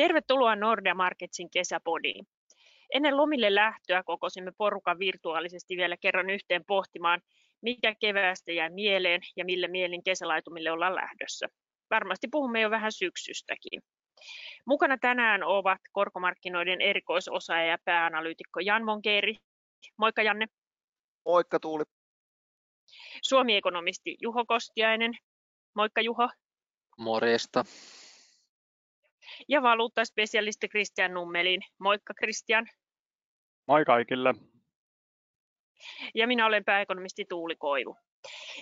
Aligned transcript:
Tervetuloa 0.00 0.56
Nordea 0.56 0.94
Marketsin 0.94 1.50
kesäpodiin. 1.50 2.26
Ennen 2.94 3.16
lomille 3.16 3.54
lähtöä 3.54 4.02
kokosimme 4.02 4.52
porukan 4.58 4.98
virtuaalisesti 4.98 5.76
vielä 5.76 5.96
kerran 5.96 6.30
yhteen 6.30 6.64
pohtimaan, 6.66 7.20
mikä 7.62 7.94
keväästä 7.94 8.52
jää 8.52 8.68
mieleen 8.68 9.20
ja 9.36 9.44
millä 9.44 9.68
mielin 9.68 10.04
kesälaitumille 10.04 10.70
ollaan 10.70 10.94
lähdössä. 10.94 11.46
Varmasti 11.90 12.28
puhumme 12.30 12.60
jo 12.60 12.70
vähän 12.70 12.92
syksystäkin. 12.92 13.82
Mukana 14.66 14.98
tänään 14.98 15.42
ovat 15.42 15.80
korkomarkkinoiden 15.92 16.80
erikoisosaaja 16.80 17.66
ja 17.66 17.78
pääanalyytikko 17.84 18.60
Jan 18.60 18.84
Monkeeri. 18.84 19.36
Moikka 19.96 20.22
Janne. 20.22 20.46
Moikka 21.24 21.60
Tuuli. 21.60 21.84
Suomi-ekonomisti 23.22 24.16
Juho 24.20 24.44
Kostiainen. 24.46 25.12
Moikka 25.74 26.00
Juho. 26.00 26.28
Morjesta 26.98 27.64
ja 29.48 29.62
valuuttaspesialisti 29.62 30.68
Christian 30.68 31.14
Nummelin. 31.14 31.60
Moikka 31.78 32.14
Christian. 32.14 32.66
Moi 33.68 33.84
kaikille. 33.84 34.34
Ja 36.14 36.26
minä 36.26 36.46
olen 36.46 36.64
pääekonomisti 36.64 37.24
Tuuli 37.28 37.56
Koivu. 37.56 37.96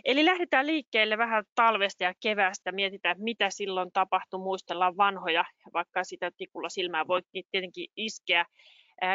Eli 0.05 0.25
lähdetään 0.25 0.67
liikkeelle 0.67 1.19
vähän 1.19 1.45
talvesta 1.55 2.05
ja 2.05 2.15
kevästä, 2.23 2.73
mietitään 2.73 3.17
mitä 3.19 3.51
silloin 3.51 3.93
tapahtui, 3.93 4.41
muistellaan 4.41 4.97
vanhoja, 4.97 5.45
vaikka 5.73 6.05
sitä 6.05 6.31
tikulla 6.37 6.69
silmää 6.69 7.07
voi 7.07 7.23
tietenkin 7.51 7.87
iskeä. 7.97 8.45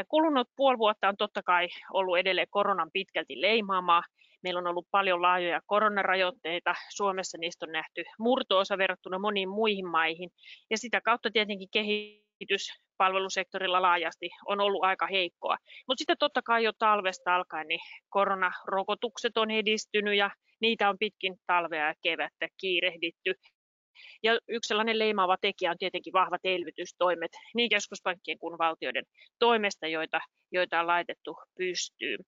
Kulunut 0.08 0.48
puoli 0.56 0.78
vuotta 0.78 1.10
on 1.10 1.18
totta 1.18 1.44
kai 1.44 1.68
ollut 1.94 2.18
edelleen 2.18 2.48
koronan 2.50 2.90
pitkälti 2.94 3.42
leimaamaa. 3.42 4.04
Meillä 4.44 4.60
on 4.60 4.68
ollut 4.68 4.88
paljon 4.92 5.22
laajoja 5.22 5.62
koronarajoitteita. 5.66 6.76
Suomessa 6.96 7.38
niistä 7.38 7.66
on 7.66 7.72
nähty 7.72 8.04
murtoosa 8.20 8.78
verrattuna 8.78 9.20
moniin 9.20 9.50
muihin 9.50 9.88
maihin. 9.88 10.30
Ja 10.70 10.78
sitä 10.78 11.02
kautta 11.02 11.32
tietenkin 11.32 11.68
kehitys 11.74 12.68
palvelusektorilla 12.98 13.82
laajasti 13.82 14.30
on 14.46 14.60
ollut 14.60 14.84
aika 14.84 15.08
heikkoa. 15.08 15.58
Mutta 15.88 16.02
sitten 16.02 16.18
totta 16.20 16.42
kai 16.42 16.64
jo 16.64 16.72
talvesta 16.80 17.36
alkaen 17.36 17.68
niin 17.68 17.80
koronarokotukset 18.10 19.38
on 19.38 19.52
edistynyt 19.52 20.18
ja 20.18 20.32
niitä 20.62 20.90
on 20.90 20.98
pitkin 21.00 21.36
talvea 21.48 21.88
ja 21.88 21.94
kevättä 22.04 22.48
kiirehditty. 22.62 23.34
Ja 24.24 24.40
yksi 24.48 24.68
sellainen 24.68 25.00
leimaava 25.00 25.38
tekijä 25.42 25.72
on 25.72 25.78
tietenkin 25.78 26.14
vahvat 26.14 26.42
elvytystoimet 26.44 27.32
niin 27.56 27.70
keskuspankkien 27.70 28.40
kuin 28.40 28.58
valtioiden 28.58 29.06
toimesta, 29.40 29.88
joita, 29.88 30.20
joita 30.52 30.80
on 30.80 30.88
laitettu 30.88 31.38
pystyyn. 31.58 32.20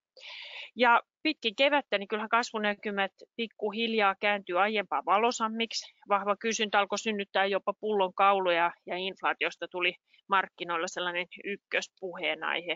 Ja 0.75 1.01
pitkin 1.23 1.55
kevättä, 1.55 1.97
niin 1.97 2.07
kyllähän 2.07 2.29
kasvunäkymät 2.29 3.11
pikkuhiljaa 3.35 4.15
kääntyy 4.21 4.61
aiempaa 4.61 5.05
valosammiksi. 5.05 5.93
Vahva 6.09 6.35
kysyntä 6.39 6.79
alkoi 6.79 6.99
synnyttää 6.99 7.45
jopa 7.45 7.73
pullon 7.79 8.13
kauluja 8.13 8.71
ja 8.85 8.97
inflaatiosta 8.97 9.67
tuli 9.67 9.95
markkinoilla 10.29 10.87
sellainen 10.87 11.27
ykköspuheenaihe 11.43 12.75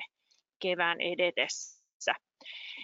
kevään 0.61 1.01
edetessä. 1.01 2.13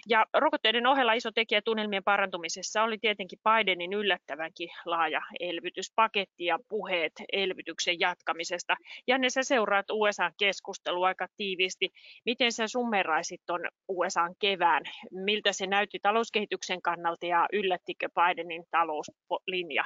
Ja 0.08 0.26
rokotteiden 0.34 0.86
ohella 0.86 1.12
iso 1.12 1.30
tekijä 1.32 1.62
tunnelmien 1.62 2.04
parantumisessa 2.04 2.82
oli 2.82 2.98
tietenkin 2.98 3.38
Bidenin 3.44 3.92
yllättävänkin 3.92 4.68
laaja 4.84 5.20
elvytyspaketti 5.40 6.44
ja 6.44 6.58
puheet 6.68 7.12
elvytyksen 7.32 8.00
jatkamisesta. 8.00 8.76
Janne, 9.06 9.30
sä 9.30 9.42
seuraat 9.42 9.90
USA-keskustelua 9.90 11.06
aika 11.06 11.26
tiiviisti. 11.36 11.90
Miten 12.24 12.52
sä 12.52 12.68
summeraisit 12.68 13.40
tuon 13.46 13.60
USA 13.88 14.28
kevään? 14.38 14.82
Miltä 15.10 15.52
se 15.52 15.66
näytti 15.66 15.98
talouskehityksen 16.02 16.82
kannalta 16.82 17.26
ja 17.26 17.48
yllättikö 17.52 18.08
Bidenin 18.08 18.64
talouslinja? 18.70 19.84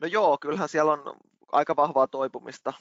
No 0.00 0.06
joo, 0.06 0.38
kyllähän 0.40 0.68
siellä 0.68 0.92
on 0.92 1.16
aika 1.52 1.76
vahvaa 1.76 2.06
toipumista 2.06 2.72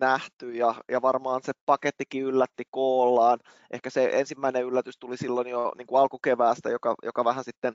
nähty 0.00 0.52
ja, 0.52 0.74
ja 0.88 1.02
varmaan 1.02 1.40
se 1.44 1.52
pakettikin 1.66 2.22
yllätti 2.22 2.64
koollaan. 2.70 3.38
Ehkä 3.70 3.90
se 3.90 4.10
ensimmäinen 4.12 4.64
yllätys 4.64 4.98
tuli 4.98 5.16
silloin 5.16 5.48
jo 5.48 5.72
niin 5.78 5.86
kuin 5.86 6.00
alkukeväästä, 6.00 6.70
joka, 6.70 6.94
joka 7.02 7.24
vähän 7.24 7.44
sitten 7.44 7.74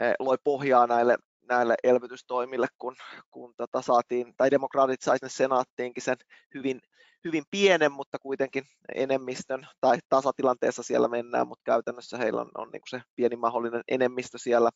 eh, 0.00 0.14
loi 0.18 0.36
pohjaa 0.44 0.86
näille, 0.86 1.16
näille 1.48 1.74
elvytystoimille, 1.84 2.66
kun, 2.78 2.96
kun 3.30 3.54
tota 3.56 3.82
saatiin, 3.82 4.34
tai 4.36 4.50
demokraatit 4.50 5.02
sai 5.02 5.18
sinne 5.18 5.30
senaattiinkin 5.30 6.02
sen 6.02 6.16
hyvin, 6.54 6.80
hyvin 7.24 7.44
pienen, 7.50 7.92
mutta 7.92 8.18
kuitenkin 8.18 8.64
enemmistön, 8.94 9.66
tai 9.80 9.98
tasatilanteessa 10.08 10.82
siellä 10.82 11.08
mennään, 11.08 11.48
mutta 11.48 11.62
käytännössä 11.64 12.18
heillä 12.18 12.40
on, 12.40 12.50
on 12.54 12.68
niin 12.72 12.80
kuin 12.80 13.00
se 13.00 13.02
pieni 13.16 13.36
mahdollinen 13.36 13.82
enemmistö 13.88 14.38
siellä, 14.38 14.70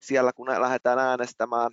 siellä, 0.00 0.32
kun 0.32 0.46
lähdetään 0.46 0.98
äänestämään 0.98 1.70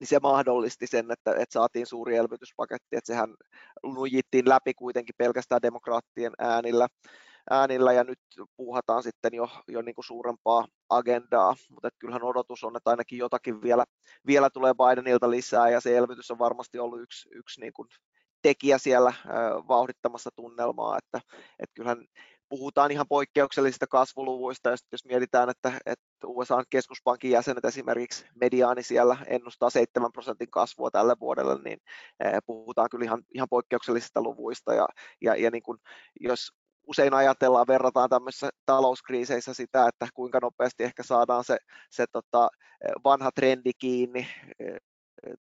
niin 0.00 0.08
se 0.08 0.18
mahdollisti 0.22 0.86
sen, 0.86 1.10
että, 1.10 1.30
että 1.30 1.52
saatiin 1.52 1.86
suuri 1.86 2.16
elvytyspaketti, 2.16 2.96
että 2.96 3.06
sehän 3.06 3.34
nujittiin 3.82 4.48
läpi 4.48 4.74
kuitenkin 4.74 5.14
pelkästään 5.18 5.62
demokraattien 5.62 6.32
äänillä, 6.38 6.88
äänillä 7.50 7.92
ja 7.92 8.04
nyt 8.04 8.18
puuhataan 8.56 9.02
sitten 9.02 9.34
jo, 9.34 9.48
jo 9.68 9.82
niin 9.82 9.94
kuin 9.94 10.04
suurempaa 10.04 10.66
agendaa, 10.88 11.54
mutta 11.70 11.88
kyllähän 11.98 12.24
odotus 12.24 12.64
on, 12.64 12.76
että 12.76 12.90
ainakin 12.90 13.18
jotakin 13.18 13.62
vielä, 13.62 13.84
vielä 14.26 14.50
tulee 14.50 14.72
Bidenilta 14.74 15.30
lisää 15.30 15.68
ja 15.70 15.80
se 15.80 15.96
elvytys 15.96 16.30
on 16.30 16.38
varmasti 16.38 16.78
ollut 16.78 17.00
yksi, 17.00 17.28
yksi 17.34 17.60
niin 17.60 17.72
kuin 17.72 17.88
tekijä 18.42 18.78
siellä 18.78 19.12
vauhdittamassa 19.68 20.30
tunnelmaa, 20.36 20.98
että, 20.98 21.20
että 21.58 21.74
kyllähän 21.74 22.04
puhutaan 22.48 22.90
ihan 22.90 23.06
poikkeuksellisista 23.08 23.86
kasvuluvuista, 23.86 24.70
ja 24.70 24.76
jos 24.92 25.04
mietitään, 25.04 25.50
että, 25.50 25.72
että 25.86 26.04
USA 26.38 26.62
keskuspankin 26.70 27.30
jäsenet 27.30 27.64
esimerkiksi 27.64 28.26
mediaani 28.40 28.82
siellä 28.82 29.16
ennustaa 29.26 29.70
7 29.70 30.12
prosentin 30.12 30.50
kasvua 30.50 30.90
tälle 30.90 31.16
vuodelle, 31.20 31.62
niin 31.64 31.78
eh, 32.24 32.32
puhutaan 32.46 32.88
kyllä 32.90 33.04
ihan, 33.04 33.22
ihan 33.34 33.48
poikkeuksellisista 33.50 34.22
luvuista, 34.22 34.74
ja, 34.74 34.88
ja, 35.20 35.36
ja 35.36 35.50
niin 35.50 35.62
kuin, 35.62 35.78
jos 36.20 36.52
usein 36.86 37.14
ajatellaan, 37.14 37.66
verrataan 37.66 38.10
tämmöisissä 38.10 38.50
talouskriiseissä 38.66 39.54
sitä, 39.54 39.88
että 39.88 40.08
kuinka 40.14 40.38
nopeasti 40.42 40.84
ehkä 40.84 41.02
saadaan 41.02 41.44
se, 41.44 41.58
se 41.90 42.04
tota, 42.12 42.48
eh, 42.84 42.92
vanha 43.04 43.30
trendi 43.34 43.72
kiinni, 43.78 44.28
eh, 44.58 44.76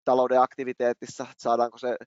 talouden 0.05 0.41
aktiviteetissa, 0.41 1.27
saadaanko 1.37 1.77
se, 1.77 1.97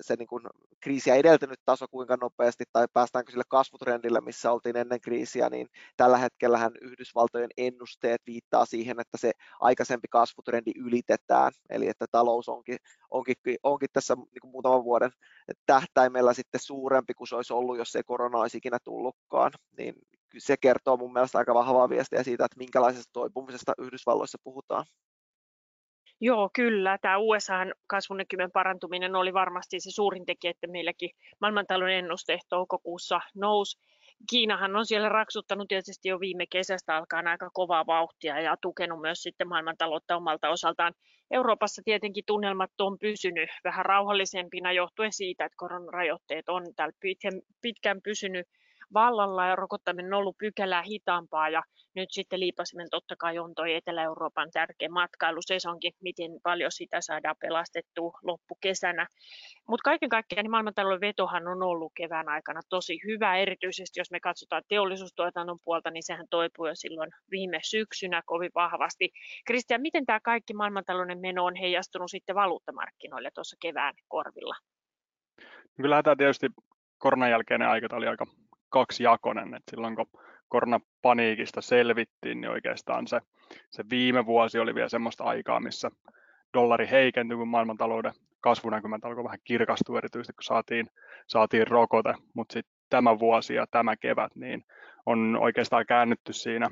se 0.00 0.16
niin 0.16 0.26
kuin 0.26 0.42
kriisiä 0.80 1.14
edeltänyt 1.14 1.60
taso 1.64 1.86
kuinka 1.88 2.16
nopeasti 2.20 2.64
tai 2.72 2.86
päästäänkö 2.92 3.30
sille 3.32 3.44
kasvutrendille, 3.48 4.20
missä 4.20 4.52
oltiin 4.52 4.76
ennen 4.76 5.00
kriisiä, 5.00 5.50
niin 5.50 5.68
tällä 5.96 6.18
hetkellähän 6.18 6.72
Yhdysvaltojen 6.80 7.50
ennusteet 7.56 8.22
viittaa 8.26 8.66
siihen, 8.66 9.00
että 9.00 9.18
se 9.18 9.32
aikaisempi 9.60 10.08
kasvutrendi 10.10 10.72
ylitetään, 10.76 11.52
eli 11.70 11.88
että 11.88 12.06
talous 12.10 12.48
onkin, 12.48 12.76
onkin, 13.10 13.36
onkin 13.62 13.88
tässä 13.92 14.14
niin 14.14 14.40
kuin 14.40 14.50
muutaman 14.50 14.84
vuoden 14.84 15.10
tähtäimellä 15.66 16.34
sitten 16.34 16.60
suurempi 16.60 17.14
kuin 17.14 17.28
se 17.28 17.36
olisi 17.36 17.52
ollut, 17.52 17.78
jos 17.78 17.96
ei 17.96 18.02
korona 18.02 18.38
olisi 18.38 18.58
ikinä 18.58 18.78
tullutkaan, 18.84 19.52
niin 19.78 19.94
se 20.38 20.56
kertoo 20.56 20.96
mun 20.96 21.12
mielestä 21.12 21.38
aika 21.38 21.54
vahvaa 21.54 21.88
viestiä 21.88 22.22
siitä, 22.22 22.44
että 22.44 22.58
minkälaisesta 22.58 23.10
toipumisesta 23.12 23.72
Yhdysvalloissa 23.78 24.38
puhutaan. 24.44 24.84
Joo, 26.24 26.50
kyllä. 26.54 26.98
Tämä 26.98 27.18
USAn 27.18 27.74
kasvunäkymän 27.86 28.50
parantuminen 28.50 29.14
oli 29.14 29.32
varmasti 29.32 29.80
se 29.80 29.90
suurin 29.90 30.26
tekijä, 30.26 30.50
että 30.50 30.66
meilläkin 30.66 31.10
maailmantalouden 31.40 31.96
ennuste 31.96 32.38
toukokuussa 32.48 33.20
nousi. 33.34 33.78
Kiinahan 34.30 34.76
on 34.76 34.86
siellä 34.86 35.08
raksuttanut 35.08 35.68
tietysti 35.68 36.08
jo 36.08 36.20
viime 36.20 36.46
kesästä 36.46 36.96
alkaen 36.96 37.26
aika 37.26 37.50
kovaa 37.54 37.86
vauhtia 37.86 38.40
ja 38.40 38.56
tukenut 38.62 39.00
myös 39.00 39.22
sitten 39.22 39.48
maailmantaloutta 39.48 40.16
omalta 40.16 40.48
osaltaan. 40.48 40.92
Euroopassa 41.30 41.82
tietenkin 41.84 42.24
tunnelmat 42.26 42.80
on 42.80 42.98
pysynyt 42.98 43.50
vähän 43.64 43.84
rauhallisempina 43.84 44.72
johtuen 44.72 45.12
siitä, 45.12 45.44
että 45.44 45.56
koronarajoitteet 45.56 46.48
on 46.48 46.62
täällä 46.76 46.94
pitkään 47.62 48.02
pysynyt 48.02 48.46
vallalla 48.94 49.46
ja 49.46 49.56
rokottaminen 49.56 50.14
on 50.14 50.18
ollut 50.18 50.38
pykälää 50.38 50.82
hitaampaa 50.82 51.48
ja 51.48 51.62
nyt 51.94 52.08
sitten 52.10 52.40
liipasimen 52.40 52.86
totta 52.90 53.14
kai 53.18 53.38
on 53.38 53.54
toi 53.54 53.74
Etelä-Euroopan 53.74 54.50
tärkeä 54.52 54.88
matkailusesonkin, 54.88 55.92
miten 56.02 56.30
paljon 56.42 56.72
sitä 56.72 57.00
saadaan 57.00 57.36
pelastettua 57.40 58.18
loppukesänä. 58.22 59.06
Mutta 59.68 59.84
kaiken 59.84 60.08
kaikkiaan 60.08 60.44
niin 60.44 60.50
maailmantalouden 60.50 61.00
vetohan 61.00 61.48
on 61.48 61.62
ollut 61.62 61.92
kevään 61.96 62.28
aikana 62.28 62.60
tosi 62.68 63.00
hyvä, 63.06 63.36
erityisesti 63.36 64.00
jos 64.00 64.10
me 64.10 64.20
katsotaan 64.20 64.62
teollisuustuotannon 64.68 65.58
puolta, 65.64 65.90
niin 65.90 66.02
sehän 66.02 66.26
toipui 66.30 66.68
jo 66.68 66.74
silloin 66.74 67.10
viime 67.30 67.58
syksynä 67.62 68.22
kovin 68.26 68.50
vahvasti. 68.54 69.10
Kristian, 69.46 69.80
miten 69.80 70.06
tämä 70.06 70.20
kaikki 70.20 70.54
maailmantalouden 70.54 71.20
meno 71.20 71.44
on 71.44 71.56
heijastunut 71.56 72.10
sitten 72.10 72.36
valuuttamarkkinoille 72.36 73.30
tuossa 73.34 73.56
kevään 73.62 73.94
korvilla? 74.08 74.54
Kyllähän 75.76 76.04
tämä 76.04 76.16
tietysti 76.16 76.46
koronan 76.98 77.30
jälkeinen 77.30 77.68
aika 77.68 77.96
oli 77.96 78.08
aika 78.08 78.26
kaksijakoinen, 78.72 79.54
että 79.54 79.70
silloin 79.70 79.96
kun 79.96 80.06
koronapaniikista 80.48 81.60
selvittiin, 81.60 82.40
niin 82.40 82.50
oikeastaan 82.50 83.06
se, 83.06 83.20
se 83.70 83.84
viime 83.90 84.26
vuosi 84.26 84.58
oli 84.58 84.74
vielä 84.74 84.88
semmoista 84.88 85.24
aikaa, 85.24 85.60
missä 85.60 85.90
dollari 86.54 86.88
heikentyi, 86.90 87.36
kun 87.36 87.48
maailmantalouden 87.48 88.12
kasvunäkymät 88.40 89.04
alkoi 89.04 89.24
vähän 89.24 89.38
kirkastua, 89.44 89.98
erityisesti 89.98 90.32
kun 90.32 90.42
saatiin, 90.42 90.90
saatiin 91.26 91.66
rokote, 91.66 92.14
mutta 92.34 92.52
sitten 92.52 92.74
tämä 92.90 93.18
vuosi 93.18 93.54
ja 93.54 93.66
tämä 93.70 93.96
kevät, 93.96 94.36
niin 94.36 94.64
on 95.06 95.38
oikeastaan 95.40 95.86
käännytty 95.86 96.32
siinä 96.32 96.70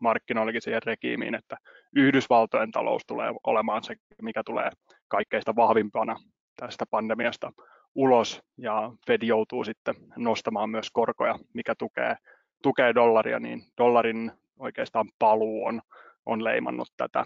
markkinoillakin 0.00 0.62
siihen 0.62 0.82
regiimiin, 0.82 1.34
että 1.34 1.56
Yhdysvaltojen 1.96 2.70
talous 2.70 3.02
tulee 3.06 3.32
olemaan 3.44 3.84
se, 3.84 3.94
mikä 4.22 4.42
tulee 4.46 4.70
kaikkeista 5.08 5.56
vahvimpana 5.56 6.16
tästä 6.56 6.84
pandemiasta 6.90 7.52
ulos 7.96 8.42
ja 8.58 8.92
Fed 9.06 9.22
joutuu 9.22 9.64
sitten 9.64 9.94
nostamaan 10.16 10.70
myös 10.70 10.90
korkoja, 10.90 11.38
mikä 11.54 11.74
tukee, 11.78 12.16
tukee 12.62 12.94
dollaria, 12.94 13.40
niin 13.40 13.62
dollarin 13.78 14.32
oikeastaan 14.58 15.08
paluu 15.18 15.64
on, 15.64 15.82
on 16.26 16.44
leimannut 16.44 16.88
tätä 16.96 17.24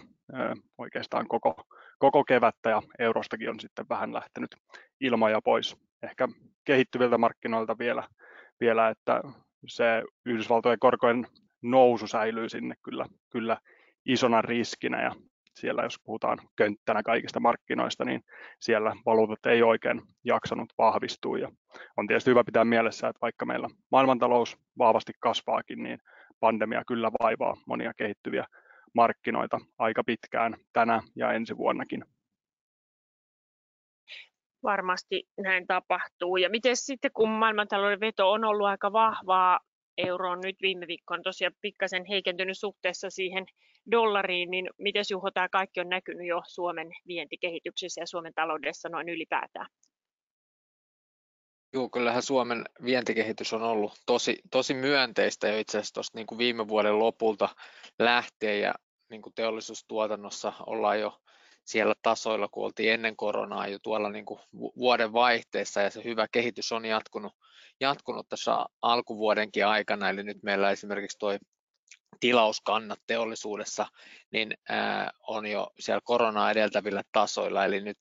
oikeastaan 0.77 1.27
koko, 1.27 1.55
koko 1.99 2.23
kevättä 2.23 2.69
ja 2.69 2.81
eurostakin 2.99 3.49
on 3.49 3.59
sitten 3.59 3.85
vähän 3.89 4.13
lähtenyt 4.13 4.55
ilmoja 5.01 5.41
pois. 5.43 5.77
Ehkä 6.03 6.27
kehittyviltä 6.65 7.17
markkinoilta 7.17 7.77
vielä, 7.77 8.03
vielä 8.59 8.89
että 8.89 9.21
se 9.67 10.03
Yhdysvaltojen 10.25 10.79
korkojen 10.79 11.27
nousu 11.61 12.07
säilyy 12.07 12.49
sinne 12.49 12.75
kyllä, 12.83 13.05
kyllä 13.29 13.57
isona 14.05 14.41
riskinä 14.41 15.03
ja 15.03 15.11
siellä 15.55 15.83
jos 15.83 15.99
puhutaan 16.03 16.39
könttänä 16.55 17.03
kaikista 17.03 17.39
markkinoista, 17.39 18.05
niin 18.05 18.21
siellä 18.59 18.95
valuutat 19.05 19.45
ei 19.45 19.63
oikein 19.63 20.01
jaksanut 20.23 20.73
vahvistua. 20.77 21.37
Ja 21.37 21.51
on 21.97 22.07
tietysti 22.07 22.29
hyvä 22.29 22.43
pitää 22.43 22.65
mielessä, 22.65 23.07
että 23.07 23.21
vaikka 23.21 23.45
meillä 23.45 23.67
maailmantalous 23.91 24.57
vahvasti 24.77 25.13
kasvaakin, 25.19 25.83
niin 25.83 25.99
pandemia 26.39 26.83
kyllä 26.87 27.11
vaivaa 27.23 27.57
monia 27.67 27.93
kehittyviä 27.97 28.45
markkinoita 28.93 29.59
aika 29.77 30.03
pitkään 30.03 30.57
tänä 30.73 31.01
ja 31.15 31.31
ensi 31.31 31.57
vuonnakin. 31.57 32.05
Varmasti 34.63 35.23
näin 35.37 35.67
tapahtuu. 35.67 36.37
Ja 36.37 36.49
miten 36.49 36.75
sitten, 36.75 37.11
kun 37.13 37.29
maailmantalouden 37.29 37.99
veto 37.99 38.31
on 38.31 38.43
ollut 38.43 38.67
aika 38.67 38.93
vahvaa, 38.93 39.59
euro 40.07 40.31
on 40.31 40.39
nyt 40.43 40.55
viime 40.61 40.87
viikkoon 40.87 41.23
tosiaan 41.23 41.53
pikkasen 41.61 42.05
heikentynyt 42.05 42.57
suhteessa 42.57 43.09
siihen 43.09 43.45
dollariin, 43.91 44.51
niin 44.51 44.69
miten 44.77 45.03
Juho 45.11 45.31
tämä 45.31 45.49
kaikki 45.49 45.79
on 45.79 45.89
näkynyt 45.89 46.27
jo 46.27 46.41
Suomen 46.47 46.91
vientikehityksessä 47.07 48.01
ja 48.01 48.07
Suomen 48.07 48.33
taloudessa 48.33 48.89
noin 48.89 49.09
ylipäätään? 49.09 49.67
Joo, 51.73 51.89
kyllähän 51.89 52.23
Suomen 52.23 52.63
vientikehitys 52.85 53.53
on 53.53 53.63
ollut 53.63 53.93
tosi, 54.05 54.41
tosi 54.51 54.73
myönteistä 54.73 55.47
jo 55.47 55.59
itse 55.59 55.77
asiassa 55.77 55.93
tuosta 55.93 56.17
niin 56.17 56.27
kuin 56.27 56.37
viime 56.37 56.67
vuoden 56.67 56.99
lopulta 56.99 57.49
lähtien 57.99 58.61
ja 58.61 58.73
niin 59.09 59.21
kuin 59.21 59.33
teollisuustuotannossa 59.33 60.53
ollaan 60.65 60.99
jo 60.99 61.21
siellä 61.63 61.93
tasoilla, 62.01 62.47
kun 62.47 62.65
oltiin 62.65 62.93
ennen 62.93 63.15
koronaa 63.15 63.67
jo 63.67 63.79
tuolla 63.79 64.09
niin 64.09 64.25
kuin 64.25 64.39
vuoden 64.53 65.13
vaihteessa 65.13 65.81
ja 65.81 65.89
se 65.89 66.03
hyvä 66.03 66.27
kehitys 66.31 66.71
on 66.71 66.85
jatkunut, 66.85 67.33
jatkunut 67.81 68.29
tässä 68.29 68.65
alkuvuodenkin 68.81 69.67
aikana, 69.67 70.09
eli 70.09 70.23
nyt 70.23 70.43
meillä 70.43 70.71
esimerkiksi 70.71 71.17
tuo 71.19 71.37
tilauskannat 72.19 72.99
teollisuudessa 73.07 73.87
niin 74.31 74.53
on 75.27 75.45
jo 75.45 75.67
siellä 75.79 76.01
koronaa 76.03 76.51
edeltävillä 76.51 77.03
tasoilla, 77.11 77.65
eli 77.65 77.81
nyt 77.81 77.97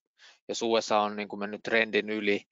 jos 0.48 0.62
USA 0.62 1.00
on 1.00 1.16
niin 1.16 1.28
kuin 1.28 1.40
mennyt 1.40 1.62
trendin 1.62 2.10
yli 2.10 2.42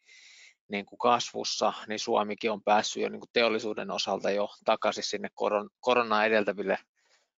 niin 0.68 0.86
kuin 0.86 0.98
kasvussa, 0.98 1.72
niin 1.86 1.98
Suomikin 1.98 2.50
on 2.50 2.62
päässyt 2.62 3.02
jo 3.02 3.08
niin 3.08 3.20
kuin 3.20 3.30
teollisuuden 3.32 3.90
osalta 3.90 4.30
jo 4.30 4.48
takaisin 4.64 5.04
sinne 5.04 5.28
koron, 5.34 5.70
koronaa 5.80 6.24
edeltäville 6.24 6.78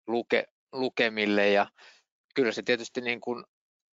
luke, 0.06 0.46
lukemille. 0.72 1.50
Ja 1.50 1.66
kyllä 2.34 2.52
se 2.52 2.62
tietysti 2.62 3.00
niin 3.00 3.20
kuin 3.20 3.44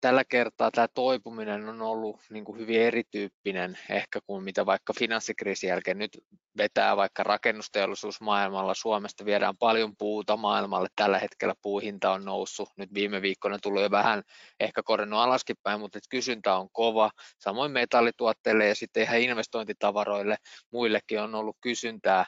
tällä 0.06 0.24
kertaa 0.30 0.72
tämä 0.72 0.88
toipuminen 0.88 1.70
on 1.70 1.82
ollut 1.82 2.20
niin 2.30 2.46
kuin 2.46 2.60
hyvin 2.60 2.82
erityyppinen 2.82 3.78
ehkä 3.90 4.20
kuin 4.26 4.44
mitä 4.44 4.66
vaikka 4.66 4.94
finanssikriisin 5.00 5.68
jälkeen 5.68 5.98
nyt 5.98 6.18
vetää 6.58 6.98
vaikka 6.98 7.24
rakennusteollisuus 7.24 8.22
maailmalla. 8.22 8.74
Suomesta 8.74 9.26
viedään 9.26 9.58
paljon 9.58 9.98
puuta 9.98 10.38
maailmalle. 10.38 10.88
Tällä 10.96 11.20
hetkellä 11.20 11.54
puuhinta 11.62 12.12
on 12.12 12.26
noussut. 12.26 12.70
Nyt 12.78 12.94
viime 12.94 13.22
viikkoina 13.22 13.60
tullut 13.60 13.82
jo 13.82 13.92
vähän 13.92 14.24
ehkä 14.60 14.84
korjannut 14.84 15.20
alaskin 15.20 15.56
päin, 15.64 15.80
mutta 15.80 16.00
kysyntä 16.10 16.56
on 16.56 16.70
kova. 16.72 17.12
Samoin 17.40 17.72
metallituotteille 17.72 18.68
ja 18.68 18.76
sitten 18.76 19.04
ihan 19.04 19.20
investointitavaroille 19.20 20.38
muillekin 20.72 21.22
on 21.22 21.36
ollut 21.36 21.58
kysyntää. 21.62 22.26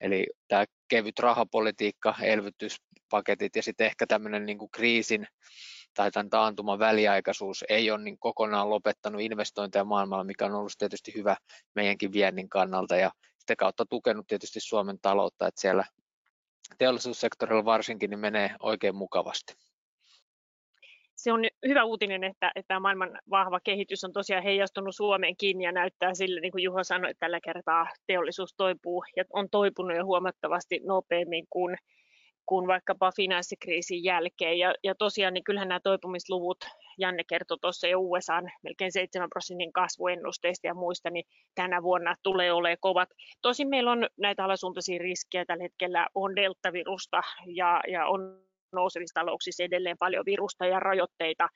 Eli 0.00 0.26
tämä 0.48 0.64
kevyt 0.88 1.18
rahapolitiikka, 1.18 2.14
elvytyspaketit 2.22 3.56
ja 3.56 3.62
sitten 3.62 3.86
ehkä 3.86 4.06
tämmöinen 4.06 4.46
niin 4.46 4.58
kuin 4.58 4.70
kriisin 4.70 5.26
tai 5.94 6.10
tämän 6.10 6.30
taantuman 6.30 6.78
väliaikaisuus 6.78 7.64
ei 7.68 7.90
ole 7.90 8.02
niin 8.02 8.18
kokonaan 8.18 8.70
lopettanut 8.70 9.20
investointeja 9.20 9.84
maailmalla, 9.84 10.24
mikä 10.24 10.46
on 10.46 10.54
ollut 10.54 10.72
tietysti 10.78 11.12
hyvä 11.14 11.36
meidänkin 11.74 12.12
viennin 12.12 12.48
kannalta 12.48 12.96
ja 12.96 13.10
sitä 13.38 13.56
kautta 13.56 13.86
tukenut 13.86 14.26
tietysti 14.26 14.60
Suomen 14.60 14.98
taloutta, 15.02 15.46
että 15.46 15.60
siellä 15.60 15.84
teollisuussektorilla 16.78 17.64
varsinkin 17.64 18.10
niin 18.10 18.20
menee 18.20 18.50
oikein 18.60 18.96
mukavasti. 18.96 19.54
Se 21.16 21.32
on 21.32 21.40
hyvä 21.66 21.84
uutinen, 21.84 22.24
että, 22.24 22.52
että 22.54 22.80
maailman 22.80 23.18
vahva 23.30 23.60
kehitys 23.60 24.04
on 24.04 24.12
tosiaan 24.12 24.42
heijastunut 24.42 24.96
Suomeenkin 24.96 25.60
ja 25.60 25.72
näyttää 25.72 26.14
sille, 26.14 26.40
niin 26.40 26.52
kuin 26.52 26.62
Juho 26.62 26.84
sanoi, 26.84 27.10
että 27.10 27.20
tällä 27.20 27.40
kertaa 27.40 27.86
teollisuus 28.06 28.54
toipuu 28.56 29.04
ja 29.16 29.24
on 29.32 29.50
toipunut 29.50 29.96
jo 29.96 30.04
huomattavasti 30.04 30.80
nopeammin 30.84 31.46
kuin 31.50 31.76
kuin 32.50 32.66
vaikkapa 32.66 33.12
finanssikriisin 33.16 34.04
jälkeen. 34.04 34.58
Ja, 34.58 34.74
ja 34.84 34.94
tosiaan 34.94 35.34
niin 35.34 35.44
kyllähän 35.44 35.68
nämä 35.68 35.80
toipumisluvut, 35.80 36.58
Janne 36.98 37.24
kertoi 37.24 37.58
tuossa 37.60 37.86
jo 37.86 38.00
USA 38.00 38.42
melkein 38.62 38.92
7 38.92 39.28
prosentin 39.28 39.72
kasvuennusteista 39.72 40.66
ja 40.66 40.74
muista, 40.74 41.10
niin 41.10 41.24
tänä 41.54 41.82
vuonna 41.82 42.14
tulee 42.22 42.52
olemaan 42.52 42.76
kovat. 42.80 43.08
Tosin 43.42 43.68
meillä 43.68 43.92
on 43.92 44.06
näitä 44.18 44.44
alasuuntaisia 44.44 44.98
riskejä 44.98 45.44
tällä 45.44 45.62
hetkellä, 45.62 46.06
on 46.14 46.36
deltavirusta 46.36 47.20
ja, 47.46 47.80
ja 47.88 48.06
on 48.06 48.20
nousevissa 48.72 49.20
talouksissa 49.20 49.64
edelleen 49.64 49.98
paljon 49.98 50.24
virusta 50.26 50.66
ja 50.66 50.80
rajoitteita. 50.80 51.48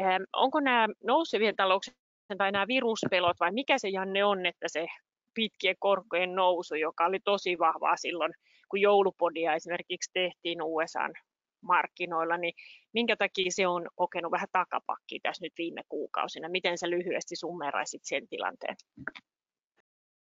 Ähm, 0.00 0.22
onko 0.32 0.60
nämä 0.60 0.88
nousevien 1.04 1.56
talouksien 1.56 1.96
tai 2.38 2.52
nämä 2.52 2.66
viruspelot 2.68 3.40
vai 3.40 3.52
mikä 3.52 3.78
se 3.78 3.88
Janne 3.88 4.24
on, 4.24 4.46
että 4.46 4.68
se 4.68 4.86
pitkien 5.34 5.76
korkojen 5.78 6.34
nousu, 6.34 6.74
joka 6.74 7.06
oli 7.06 7.18
tosi 7.24 7.58
vahvaa 7.58 7.96
silloin 7.96 8.32
kun 8.70 8.80
joulupodia 8.80 9.54
esimerkiksi 9.54 10.10
tehtiin 10.12 10.62
USAn 10.62 11.12
markkinoilla, 11.60 12.36
niin 12.36 12.54
minkä 12.92 13.16
takia 13.16 13.50
se 13.50 13.66
on 13.66 13.88
kokenut 13.94 14.32
vähän 14.32 14.48
takapakkia 14.52 15.18
tässä 15.22 15.44
nyt 15.44 15.52
viime 15.58 15.82
kuukausina? 15.88 16.48
Miten 16.48 16.78
sä 16.78 16.90
lyhyesti 16.90 17.36
summeraisit 17.36 18.04
sen 18.04 18.28
tilanteen? 18.28 18.76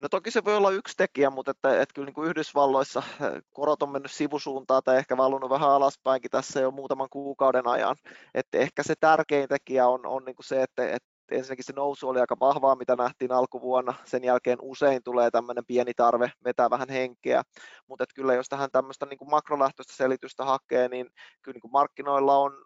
No 0.03 0.09
toki 0.09 0.31
se 0.31 0.45
voi 0.45 0.57
olla 0.57 0.71
yksi 0.71 0.97
tekijä, 0.97 1.31
mutta 1.31 1.51
että, 1.51 1.83
että 1.83 1.95
kyllä 1.95 2.07
niin 2.07 2.15
kuin 2.15 2.29
Yhdysvalloissa 2.29 3.03
eh, 3.21 3.43
korot 3.51 3.83
on 3.83 3.91
mennyt 3.91 4.11
sivusuuntaan 4.11 4.83
tai 4.85 4.99
ehkä 4.99 5.17
valunut 5.17 5.51
vähän 5.51 5.71
alaspäinkin 5.71 6.31
tässä 6.31 6.61
jo 6.61 6.71
muutaman 6.71 7.09
kuukauden 7.11 7.67
ajan. 7.67 7.97
Että 8.35 8.59
ehkä 8.59 8.83
se 8.83 8.95
tärkein 9.01 9.49
tekijä 9.49 9.89
on, 9.89 10.07
on 10.07 10.25
niin 10.25 10.37
kuin 10.37 10.47
se, 10.47 10.63
että, 10.63 10.85
että 10.85 11.09
ensinnäkin 11.33 11.65
se 11.65 11.73
nousu 11.73 12.09
oli 12.09 12.21
aika 12.21 12.37
vahvaa, 12.41 12.77
mitä 12.77 12.97
nähtiin 12.97 13.33
alkuvuonna. 13.33 13.95
Sen 14.05 14.25
jälkeen 14.25 14.59
usein 14.63 15.03
tulee 15.03 15.31
tämmöinen 15.31 15.67
pieni 15.67 15.93
tarve 15.97 16.33
vetää 16.45 16.71
vähän 16.71 16.89
henkeä. 16.89 17.43
Mutta 17.87 18.05
kyllä 18.15 18.35
jos 18.35 18.49
tähän 18.49 18.71
tämmöistä 18.73 19.07
niin 19.07 19.31
makrolähtöistä 19.31 19.97
selitystä 19.97 20.45
hakee, 20.45 20.89
niin 20.89 21.11
kyllä 21.43 21.59
niin 21.63 21.73
markkinoilla 21.73 22.37
on 22.37 22.65